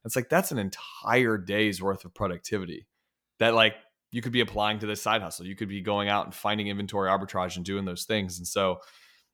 It's 0.04 0.16
like 0.16 0.28
that's 0.28 0.52
an 0.52 0.58
entire 0.58 1.36
day's 1.36 1.82
worth 1.82 2.04
of 2.04 2.14
productivity 2.14 2.86
that 3.38 3.54
like 3.54 3.74
you 4.10 4.22
could 4.22 4.32
be 4.32 4.40
applying 4.40 4.78
to 4.78 4.86
this 4.86 5.02
side 5.02 5.22
hustle. 5.22 5.46
You 5.46 5.56
could 5.56 5.68
be 5.68 5.80
going 5.80 6.08
out 6.08 6.24
and 6.24 6.34
finding 6.34 6.68
inventory 6.68 7.10
arbitrage 7.10 7.56
and 7.56 7.64
doing 7.64 7.84
those 7.84 8.04
things. 8.04 8.38
And 8.38 8.46
so, 8.46 8.78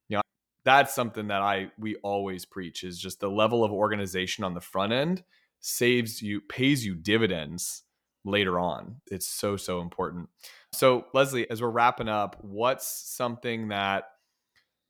you 0.09 0.17
know, 0.17 0.23
that's 0.65 0.95
something 0.95 1.29
that 1.29 1.43
I 1.43 1.71
we 1.79 1.97
always 1.97 2.45
preach 2.45 2.83
is 2.83 2.99
just 2.99 3.21
the 3.21 3.31
level 3.31 3.65
of 3.65 3.73
organization 3.73 4.45
on 4.45 4.55
the 4.55 4.61
front 4.61 4.93
end 4.93 5.23
saves 5.61 6.21
you 6.21 6.41
pays 6.41 6.85
you 6.85 6.95
dividends 6.95 7.83
later 8.25 8.59
on. 8.59 8.97
It's 9.11 9.27
so 9.27 9.57
so 9.57 9.81
important. 9.81 10.29
So, 10.73 11.07
Lesley, 11.15 11.49
as 11.51 11.63
we're 11.63 11.71
wrapping 11.71 12.09
up, 12.09 12.37
what's 12.43 12.87
something 12.87 13.69
that 13.69 14.05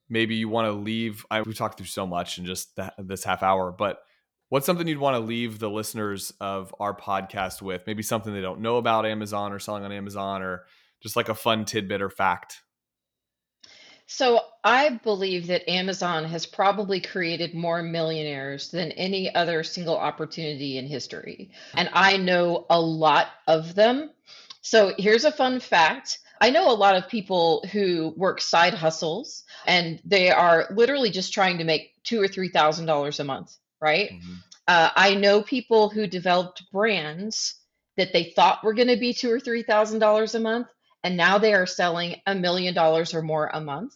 maybe 0.08 0.34
you 0.34 0.48
want 0.48 0.66
to 0.66 0.72
leave? 0.72 1.24
I 1.30 1.42
we 1.42 1.54
talked 1.54 1.78
through 1.78 1.86
so 1.86 2.06
much 2.06 2.38
in 2.38 2.44
just 2.44 2.76
that, 2.76 2.94
this 2.98 3.24
half 3.24 3.42
hour, 3.42 3.72
but 3.72 3.98
what's 4.48 4.66
something 4.66 4.86
you'd 4.86 4.98
want 4.98 5.14
to 5.14 5.20
leave 5.20 5.58
the 5.58 5.70
listeners 5.70 6.32
of 6.40 6.74
our 6.78 6.96
podcast 6.96 7.62
with? 7.62 7.82
Maybe 7.86 8.02
something 8.02 8.32
they 8.32 8.40
don't 8.40 8.60
know 8.60 8.76
about 8.76 9.06
Amazon 9.06 9.52
or 9.52 9.58
selling 9.58 9.84
on 9.84 9.92
Amazon, 9.92 10.42
or 10.42 10.64
just 11.02 11.16
like 11.16 11.28
a 11.28 11.34
fun 11.34 11.64
tidbit 11.64 12.02
or 12.02 12.10
fact. 12.10 12.62
So 14.06 14.40
I 14.62 15.00
believe 15.02 15.46
that 15.46 15.68
Amazon 15.68 16.24
has 16.24 16.44
probably 16.44 17.00
created 17.00 17.54
more 17.54 17.82
millionaires 17.82 18.70
than 18.70 18.92
any 18.92 19.34
other 19.34 19.64
single 19.64 19.96
opportunity 19.96 20.76
in 20.76 20.86
history. 20.86 21.50
And 21.74 21.88
I 21.92 22.18
know 22.18 22.66
a 22.68 22.80
lot 22.80 23.28
of 23.46 23.74
them. 23.74 24.10
So 24.60 24.94
here's 24.98 25.24
a 25.24 25.32
fun 25.32 25.58
fact. 25.58 26.18
I 26.44 26.50
know 26.50 26.70
a 26.70 26.76
lot 26.76 26.94
of 26.94 27.08
people 27.08 27.64
who 27.72 28.12
work 28.18 28.38
side 28.38 28.74
hustles 28.74 29.44
and 29.66 29.98
they 30.04 30.30
are 30.30 30.66
literally 30.74 31.08
just 31.08 31.32
trying 31.32 31.56
to 31.56 31.64
make 31.64 31.92
two 32.02 32.20
or 32.20 32.28
three 32.28 32.50
thousand 32.50 32.84
dollars 32.84 33.18
a 33.18 33.24
month, 33.24 33.56
right? 33.80 34.10
Mm-hmm. 34.10 34.34
Uh, 34.68 34.90
I 34.94 35.14
know 35.14 35.40
people 35.40 35.88
who 35.88 36.06
developed 36.06 36.70
brands 36.70 37.54
that 37.96 38.12
they 38.12 38.24
thought 38.36 38.62
were 38.62 38.74
going 38.74 38.88
to 38.88 38.98
be 38.98 39.14
two 39.14 39.32
or 39.32 39.40
three 39.40 39.62
thousand 39.62 40.00
dollars 40.00 40.34
a 40.34 40.40
month, 40.40 40.66
and 41.02 41.16
now 41.16 41.38
they 41.38 41.54
are 41.54 41.64
selling 41.64 42.16
a 42.26 42.34
million 42.34 42.74
dollars 42.74 43.14
or 43.14 43.22
more 43.22 43.48
a 43.50 43.62
month 43.62 43.94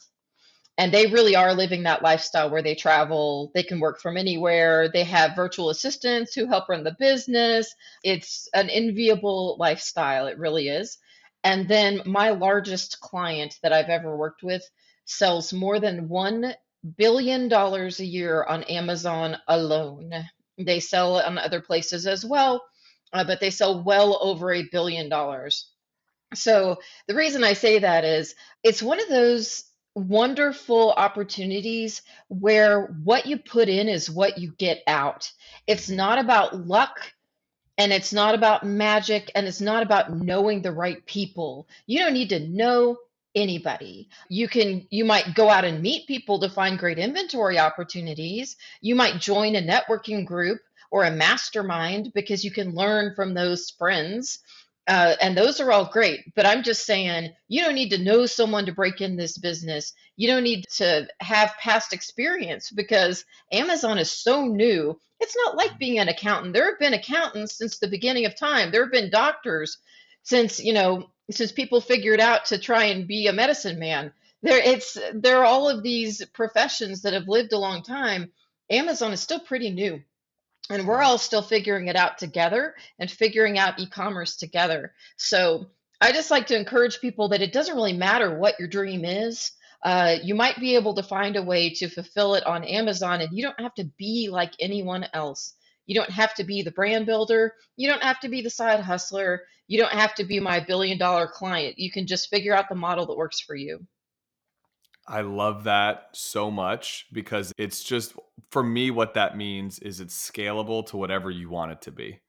and 0.79 0.95
they 0.95 1.07
really 1.07 1.35
are 1.35 1.53
living 1.53 1.83
that 1.83 2.03
lifestyle 2.03 2.49
where 2.49 2.63
they 2.63 2.75
travel 2.75 3.51
they 3.55 3.63
can 3.63 3.81
work 3.81 4.01
from 4.01 4.17
anywhere 4.17 4.89
they 4.89 5.05
have 5.05 5.37
virtual 5.37 5.71
assistants 5.71 6.35
who 6.35 6.47
help 6.47 6.69
run 6.69 6.85
the 6.85 6.97
business 6.99 7.75
it's 8.05 8.49
an 8.55 8.71
enviable 8.71 9.57
lifestyle 9.59 10.27
it 10.27 10.39
really 10.39 10.69
is 10.69 10.99
and 11.45 11.69
then 11.69 12.03
my 12.07 12.31
largest 12.31 13.01
client 13.01 13.59
that 13.63 13.73
i've 13.73 13.89
ever 13.89 14.17
worked 14.17 14.43
with 14.43 14.63
sells 15.05 15.53
more 15.53 15.81
than 15.81 16.09
1 16.09 16.55
billion 16.97 17.49
dollars 17.49 18.01
a 18.01 18.05
year 18.05 18.45
on 18.45 18.63
amazon 18.65 19.37
alone 19.49 20.13
they 20.59 20.81
sell 20.81 21.21
on 21.21 21.39
other 21.39 21.61
places 21.61 22.07
as 22.07 22.25
well 22.25 22.65
uh, 23.13 23.25
but 23.25 23.41
they 23.41 23.51
sell 23.51 23.83
well 23.83 24.19
over 24.23 24.53
a 24.53 24.69
billion 24.71 25.09
dollars 25.09 25.71
so 26.35 26.77
the 27.07 27.15
reason 27.15 27.43
i 27.43 27.53
say 27.53 27.79
that 27.79 28.05
is 28.05 28.35
it's 28.63 28.83
one 28.83 29.01
of 29.01 29.09
those 29.09 29.65
wonderful 29.99 30.93
opportunities 30.93 32.03
where 32.29 32.87
what 33.05 33.27
you 33.27 33.39
put 33.39 33.69
in 33.69 33.89
is 33.89 34.11
what 34.11 34.39
you 34.39 34.53
get 34.59 34.83
out. 34.87 35.31
It's 35.67 35.91
not 35.91 36.19
about 36.19 36.67
luck 36.67 37.13
and 37.79 37.93
it's 37.93 38.13
not 38.13 38.35
about 38.35 38.67
magic 38.67 39.31
and 39.35 39.47
it's 39.47 39.61
not 39.61 39.83
about 39.85 40.13
knowing 40.13 40.61
the 40.61 40.73
right 40.73 41.05
people. 41.07 41.69
You 41.87 42.01
don't 42.01 42.13
need 42.13 42.31
to 42.31 42.41
know 42.41 42.99
anybody. 43.35 44.09
You 44.29 44.49
can 44.49 44.87
you 44.91 45.05
might 45.05 45.35
go 45.35 45.49
out 45.49 45.65
and 45.65 45.81
meet 45.81 46.09
people 46.09 46.41
to 46.41 46.51
find 46.51 46.79
great 46.79 46.99
inventory 46.99 47.59
opportunities. 47.59 48.57
You 48.81 48.97
might 48.97 49.21
join 49.21 49.55
a 49.55 49.63
networking 49.63 50.27
group 50.27 50.61
or 50.91 51.05
a 51.05 51.11
mastermind 51.11 52.13
because 52.15 52.45
you 52.45 52.51
can 52.51 52.75
learn 52.75 53.15
from 53.15 53.35
those 53.35 53.71
friends 53.71 54.41
uh, 54.89 55.17
and 55.21 55.37
those 55.37 55.61
are 55.61 55.71
all 55.71 55.85
great. 55.85 56.35
But 56.35 56.47
I'm 56.47 56.63
just 56.63 56.87
saying, 56.87 57.31
you 57.47 57.63
don't 57.63 57.75
need 57.75 57.91
to 57.91 58.03
know 58.03 58.25
someone 58.25 58.65
to 58.67 58.73
break 58.73 59.03
in 59.03 59.17
this 59.17 59.37
business. 59.37 59.93
You 60.17 60.29
don't 60.29 60.43
need 60.43 60.65
to 60.77 61.07
have 61.21 61.55
past 61.61 61.93
experience 61.93 62.71
because 62.71 63.25
Amazon 63.53 63.99
is 63.99 64.11
so 64.11 64.47
new. 64.47 64.99
It's 65.21 65.37
not 65.45 65.57
like 65.57 65.79
being 65.79 65.99
an 65.99 66.09
accountant. 66.09 66.55
There 66.55 66.71
have 66.71 66.79
been 66.79 66.95
accountants 66.95 67.59
since 67.59 67.79
the 67.79 67.89
beginning 67.89 68.25
of 68.25 68.35
time. 68.35 68.73
There 68.73 68.83
have 68.83 68.93
been 68.93 69.11
doctors 69.11 69.77
since 70.23 70.59
you 70.59 70.73
know 70.73 71.11
since 71.31 71.53
people 71.53 71.81
figured 71.83 72.21
out 72.21 72.47
to 72.47 72.59
try 72.59 72.85
and 72.85 73.07
be 73.07 73.27
a 73.27 73.33
medicine 73.33 73.79
man. 73.79 74.13
There, 74.43 74.59
it's 74.59 74.97
there 75.13 75.39
are 75.39 75.45
all 75.45 75.69
of 75.69 75.83
these 75.83 76.25
professions 76.33 77.03
that 77.03 77.13
have 77.13 77.29
lived 77.29 77.53
a 77.53 77.59
long 77.59 77.83
time. 77.83 78.33
Amazon 78.71 79.13
is 79.13 79.21
still 79.21 79.41
pretty 79.41 79.71
new 79.71 80.01
and 80.71 80.87
we're 80.87 81.03
all 81.03 81.19
still 81.19 81.43
figuring 81.43 81.89
it 81.89 81.97
out 81.97 82.19
together 82.19 82.75
and 82.99 83.11
figuring 83.11 83.59
out 83.59 83.79
e-commerce 83.79 84.37
together. 84.37 84.93
So 85.17 85.71
i 86.01 86.13
just 86.13 86.31
like 86.31 86.47
to 86.47 86.57
encourage 86.57 87.01
people 87.01 87.29
that 87.31 87.43
it 87.43 87.53
doesn't 87.53 87.75
really 87.75 87.93
matter 87.93 88.39
what 88.39 88.59
your 88.59 88.69
dream 88.69 89.05
is. 89.05 89.53
Uh, 89.85 90.17
you 90.23 90.35
might 90.35 90.59
be 90.59 90.75
able 90.75 90.95
to 90.95 91.03
find 91.03 91.37
a 91.37 91.43
way 91.43 91.71
to 91.71 91.89
fulfill 91.89 92.35
it 92.35 92.45
on 92.47 92.65
amazon 92.65 93.21
and 93.21 93.37
you 93.37 93.43
don't 93.43 93.61
have 93.61 93.75
to 93.75 93.85
be 93.99 94.29
like 94.31 94.53
anyone 94.61 95.07
else. 95.13 95.55
You 95.87 95.95
don't 95.95 96.11
have 96.11 96.35
to 96.35 96.45
be 96.45 96.63
the 96.63 96.71
brand 96.71 97.07
builder. 97.07 97.55
You 97.77 97.89
don't 97.89 98.03
have 98.03 98.21
to 98.21 98.29
be 98.29 98.43
the 98.43 98.51
side 98.51 98.81
hustler. 98.81 99.43
You 99.69 99.79
don't 99.79 99.93
have 99.93 100.15
to 100.17 100.25
be 100.25 100.41
my 100.41 100.61
billion 100.61 100.99
dollar 100.99 101.27
client. 101.27 101.79
You 101.79 101.91
can 101.91 102.07
just 102.07 102.29
figure 102.29 102.55
out 102.55 102.69
the 102.69 102.75
model 102.75 103.07
that 103.07 103.17
works 103.17 103.41
for 103.41 103.57
you 103.57 103.87
I 105.09 105.23
love 105.23 105.65
that 105.65 106.09
so 106.13 106.51
much 106.51 107.07
because 107.13 107.53
it's 107.57 107.83
just 107.83 108.15
for 108.51 108.63
me 108.63 108.91
what 108.91 109.15
that 109.15 109.37
means 109.37 109.79
is 109.79 110.01
it's 110.01 110.31
scalable 110.31 110.87
to 110.89 110.99
whatever 110.99 111.31
you 111.31 111.49
want 111.49 111.73
it 111.73 111.83
to 111.83 111.91
be. 111.91 112.21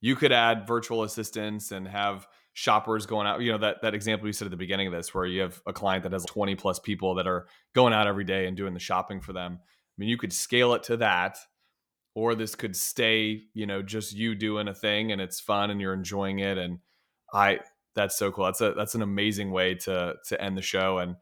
You 0.00 0.16
could 0.16 0.32
add 0.32 0.66
virtual 0.66 1.04
assistants 1.04 1.70
and 1.70 1.86
have 1.86 2.26
shoppers 2.52 3.06
going 3.06 3.28
out, 3.28 3.40
you 3.40 3.52
know, 3.52 3.58
that 3.58 3.82
that 3.82 3.94
example 3.94 4.26
you 4.26 4.32
said 4.32 4.46
at 4.46 4.50
the 4.50 4.56
beginning 4.56 4.88
of 4.88 4.92
this 4.92 5.14
where 5.14 5.24
you 5.24 5.42
have 5.42 5.62
a 5.66 5.72
client 5.72 6.02
that 6.02 6.12
has 6.12 6.24
20 6.24 6.56
plus 6.56 6.80
people 6.80 7.14
that 7.14 7.28
are 7.28 7.46
going 7.74 7.92
out 7.92 8.08
every 8.08 8.24
day 8.24 8.46
and 8.46 8.56
doing 8.56 8.74
the 8.74 8.80
shopping 8.80 9.20
for 9.20 9.32
them. 9.32 9.60
I 9.62 9.94
mean, 9.96 10.08
you 10.08 10.16
could 10.16 10.32
scale 10.32 10.74
it 10.74 10.82
to 10.84 10.96
that 10.96 11.38
or 12.14 12.34
this 12.34 12.54
could 12.56 12.74
stay, 12.74 13.42
you 13.54 13.66
know, 13.66 13.82
just 13.82 14.14
you 14.14 14.34
doing 14.34 14.66
a 14.66 14.74
thing 14.74 15.12
and 15.12 15.20
it's 15.20 15.38
fun 15.38 15.70
and 15.70 15.80
you're 15.80 15.94
enjoying 15.94 16.40
it 16.40 16.58
and 16.58 16.80
I 17.32 17.60
that's 17.94 18.18
so 18.18 18.32
cool. 18.32 18.46
That's 18.46 18.60
a 18.60 18.72
that's 18.72 18.96
an 18.96 19.02
amazing 19.02 19.52
way 19.52 19.74
to 19.76 20.14
to 20.26 20.42
end 20.42 20.58
the 20.58 20.62
show 20.62 20.98
and 20.98 21.16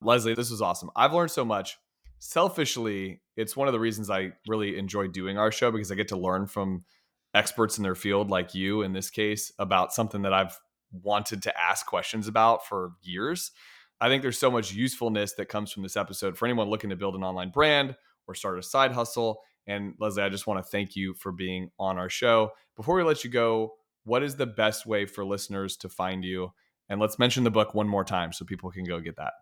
Lesley, 0.00 0.34
this 0.34 0.50
was 0.50 0.62
awesome. 0.62 0.90
I've 0.94 1.12
learned 1.12 1.30
so 1.30 1.44
much. 1.44 1.76
Selfishly, 2.20 3.20
it's 3.36 3.56
one 3.56 3.68
of 3.68 3.72
the 3.72 3.80
reasons 3.80 4.10
I 4.10 4.32
really 4.46 4.76
enjoy 4.76 5.08
doing 5.08 5.38
our 5.38 5.52
show 5.52 5.70
because 5.70 5.90
I 5.92 5.94
get 5.94 6.08
to 6.08 6.16
learn 6.16 6.46
from 6.46 6.84
experts 7.34 7.78
in 7.78 7.84
their 7.84 7.94
field, 7.94 8.30
like 8.30 8.54
you 8.54 8.82
in 8.82 8.92
this 8.92 9.10
case, 9.10 9.52
about 9.58 9.92
something 9.92 10.22
that 10.22 10.32
I've 10.32 10.58
wanted 10.90 11.42
to 11.42 11.60
ask 11.60 11.86
questions 11.86 12.28
about 12.28 12.66
for 12.66 12.92
years. 13.02 13.52
I 14.00 14.08
think 14.08 14.22
there's 14.22 14.38
so 14.38 14.50
much 14.50 14.72
usefulness 14.72 15.34
that 15.34 15.46
comes 15.46 15.72
from 15.72 15.82
this 15.82 15.96
episode 15.96 16.38
for 16.38 16.46
anyone 16.46 16.68
looking 16.68 16.90
to 16.90 16.96
build 16.96 17.14
an 17.14 17.24
online 17.24 17.50
brand 17.50 17.96
or 18.26 18.34
start 18.34 18.58
a 18.58 18.62
side 18.62 18.92
hustle. 18.92 19.40
And 19.66 19.94
Lesley, 20.00 20.22
I 20.22 20.28
just 20.28 20.46
want 20.46 20.64
to 20.64 20.70
thank 20.70 20.96
you 20.96 21.14
for 21.14 21.32
being 21.32 21.70
on 21.78 21.98
our 21.98 22.08
show. 22.08 22.52
Before 22.76 22.94
we 22.94 23.02
let 23.02 23.24
you 23.24 23.30
go, 23.30 23.74
what 24.04 24.22
is 24.22 24.36
the 24.36 24.46
best 24.46 24.86
way 24.86 25.04
for 25.04 25.24
listeners 25.24 25.76
to 25.78 25.88
find 25.88 26.24
you? 26.24 26.52
And 26.88 27.00
let's 27.00 27.18
mention 27.18 27.44
the 27.44 27.50
book 27.50 27.74
one 27.74 27.88
more 27.88 28.04
time 28.04 28.32
so 28.32 28.44
people 28.44 28.70
can 28.70 28.84
go 28.84 29.00
get 29.00 29.16
that. 29.16 29.32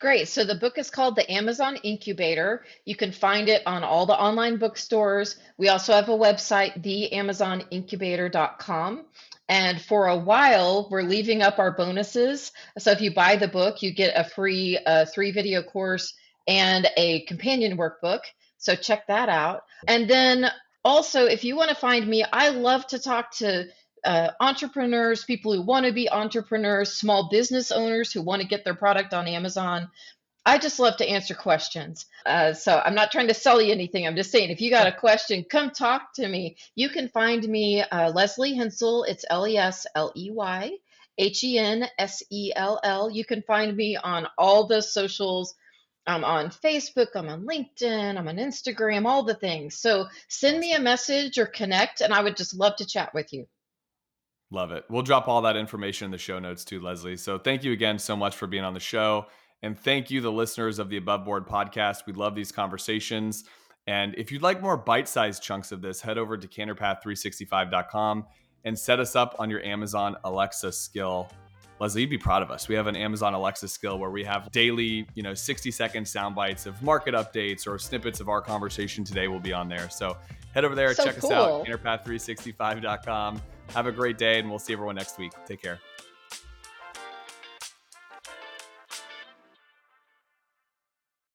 Great. 0.00 0.28
So 0.28 0.44
the 0.44 0.54
book 0.54 0.78
is 0.78 0.90
called 0.90 1.14
The 1.14 1.30
Amazon 1.30 1.76
Incubator. 1.82 2.64
You 2.86 2.96
can 2.96 3.12
find 3.12 3.50
it 3.50 3.62
on 3.66 3.84
all 3.84 4.06
the 4.06 4.18
online 4.18 4.56
bookstores. 4.56 5.36
We 5.58 5.68
also 5.68 5.92
have 5.92 6.08
a 6.08 6.16
website, 6.16 6.82
theamazonincubator.com. 6.82 9.04
And 9.50 9.78
for 9.78 10.06
a 10.06 10.16
while, 10.16 10.88
we're 10.90 11.02
leaving 11.02 11.42
up 11.42 11.58
our 11.58 11.72
bonuses. 11.72 12.52
So 12.78 12.92
if 12.92 13.02
you 13.02 13.12
buy 13.12 13.36
the 13.36 13.48
book, 13.48 13.82
you 13.82 13.92
get 13.92 14.14
a 14.16 14.24
free 14.24 14.78
uh, 14.86 15.04
three 15.04 15.32
video 15.32 15.62
course 15.62 16.14
and 16.48 16.88
a 16.96 17.20
companion 17.26 17.76
workbook. 17.76 18.20
So 18.56 18.74
check 18.74 19.06
that 19.08 19.28
out. 19.28 19.64
And 19.86 20.08
then 20.08 20.50
also, 20.82 21.26
if 21.26 21.44
you 21.44 21.56
want 21.56 21.68
to 21.68 21.76
find 21.76 22.08
me, 22.08 22.24
I 22.32 22.48
love 22.48 22.86
to 22.86 22.98
talk 22.98 23.36
to 23.36 23.66
uh, 24.04 24.30
entrepreneurs, 24.40 25.24
people 25.24 25.52
who 25.54 25.62
want 25.62 25.86
to 25.86 25.92
be 25.92 26.10
entrepreneurs, 26.10 26.92
small 26.92 27.28
business 27.30 27.70
owners 27.70 28.12
who 28.12 28.22
want 28.22 28.42
to 28.42 28.48
get 28.48 28.64
their 28.64 28.74
product 28.74 29.14
on 29.14 29.26
Amazon. 29.26 29.90
I 30.46 30.58
just 30.58 30.78
love 30.78 30.96
to 30.96 31.08
answer 31.08 31.34
questions. 31.34 32.06
Uh, 32.24 32.54
so 32.54 32.80
I'm 32.82 32.94
not 32.94 33.12
trying 33.12 33.28
to 33.28 33.34
sell 33.34 33.60
you 33.60 33.72
anything. 33.72 34.06
I'm 34.06 34.16
just 34.16 34.32
saying, 34.32 34.50
if 34.50 34.60
you 34.60 34.70
got 34.70 34.86
a 34.86 34.92
question, 34.92 35.44
come 35.44 35.70
talk 35.70 36.14
to 36.14 36.26
me. 36.26 36.56
You 36.74 36.88
can 36.88 37.08
find 37.08 37.46
me, 37.46 37.82
uh, 37.82 38.10
Lesley 38.12 38.54
Hensell. 38.54 39.04
It's 39.04 39.24
L 39.28 39.46
E 39.46 39.58
S 39.58 39.86
L 39.94 40.12
E 40.16 40.30
Y 40.30 40.72
H 41.18 41.44
E 41.44 41.58
N 41.58 41.86
S 41.98 42.22
E 42.30 42.52
L 42.56 42.80
L. 42.82 43.10
You 43.10 43.24
can 43.24 43.42
find 43.42 43.76
me 43.76 43.96
on 43.96 44.26
all 44.38 44.66
the 44.66 44.80
socials. 44.80 45.54
I'm 46.06 46.24
on 46.24 46.48
Facebook, 46.48 47.08
I'm 47.14 47.28
on 47.28 47.46
LinkedIn, 47.46 48.16
I'm 48.18 48.26
on 48.26 48.36
Instagram, 48.36 49.06
all 49.06 49.22
the 49.22 49.34
things. 49.34 49.76
So 49.76 50.06
send 50.28 50.58
me 50.58 50.72
a 50.72 50.80
message 50.80 51.38
or 51.38 51.46
connect, 51.46 52.00
and 52.00 52.12
I 52.12 52.22
would 52.22 52.36
just 52.36 52.54
love 52.54 52.76
to 52.76 52.86
chat 52.86 53.12
with 53.14 53.32
you. 53.32 53.46
Love 54.52 54.72
it. 54.72 54.84
We'll 54.88 55.02
drop 55.02 55.28
all 55.28 55.42
that 55.42 55.56
information 55.56 56.06
in 56.06 56.10
the 56.10 56.18
show 56.18 56.38
notes 56.38 56.64
too, 56.64 56.80
Lesley. 56.80 57.16
So 57.16 57.38
thank 57.38 57.62
you 57.62 57.72
again 57.72 57.98
so 57.98 58.16
much 58.16 58.34
for 58.36 58.46
being 58.46 58.64
on 58.64 58.74
the 58.74 58.80
show. 58.80 59.26
And 59.62 59.78
thank 59.78 60.10
you, 60.10 60.20
the 60.20 60.32
listeners 60.32 60.78
of 60.78 60.88
the 60.88 60.96
Above 60.96 61.24
Board 61.24 61.46
podcast. 61.46 62.06
We 62.06 62.14
love 62.14 62.34
these 62.34 62.50
conversations. 62.50 63.44
And 63.86 64.14
if 64.16 64.32
you'd 64.32 64.42
like 64.42 64.60
more 64.60 64.76
bite 64.76 65.08
sized 65.08 65.42
chunks 65.42 65.70
of 65.70 65.82
this, 65.82 66.00
head 66.00 66.18
over 66.18 66.36
to 66.36 66.48
canterpath365.com 66.48 68.24
and 68.64 68.78
set 68.78 69.00
us 69.00 69.16
up 69.16 69.36
on 69.38 69.50
your 69.50 69.62
Amazon 69.62 70.16
Alexa 70.24 70.72
skill. 70.72 71.28
Lesley, 71.78 72.02
you'd 72.02 72.10
be 72.10 72.18
proud 72.18 72.42
of 72.42 72.50
us. 72.50 72.68
We 72.68 72.74
have 72.74 72.88
an 72.88 72.96
Amazon 72.96 73.32
Alexa 73.32 73.68
skill 73.68 73.98
where 73.98 74.10
we 74.10 74.22
have 74.24 74.50
daily, 74.52 75.06
you 75.14 75.22
know, 75.22 75.32
60 75.32 75.70
second 75.70 76.06
sound 76.06 76.34
bites 76.34 76.66
of 76.66 76.82
market 76.82 77.14
updates 77.14 77.66
or 77.66 77.78
snippets 77.78 78.20
of 78.20 78.28
our 78.28 78.42
conversation 78.42 79.02
today 79.02 79.28
will 79.28 79.40
be 79.40 79.52
on 79.54 79.66
there. 79.68 79.88
So 79.88 80.16
head 80.52 80.64
over 80.66 80.74
there, 80.74 80.92
So 80.94 81.04
check 81.04 81.16
cool. 81.20 81.32
us 81.32 81.36
out, 81.36 81.66
canterpath365.com. 81.66 83.40
Have 83.72 83.86
a 83.86 83.92
great 83.92 84.18
day, 84.18 84.38
and 84.38 84.50
we'll 84.50 84.58
see 84.58 84.72
everyone 84.72 84.96
next 84.96 85.18
week. 85.18 85.32
Take 85.46 85.62
care. 85.62 85.80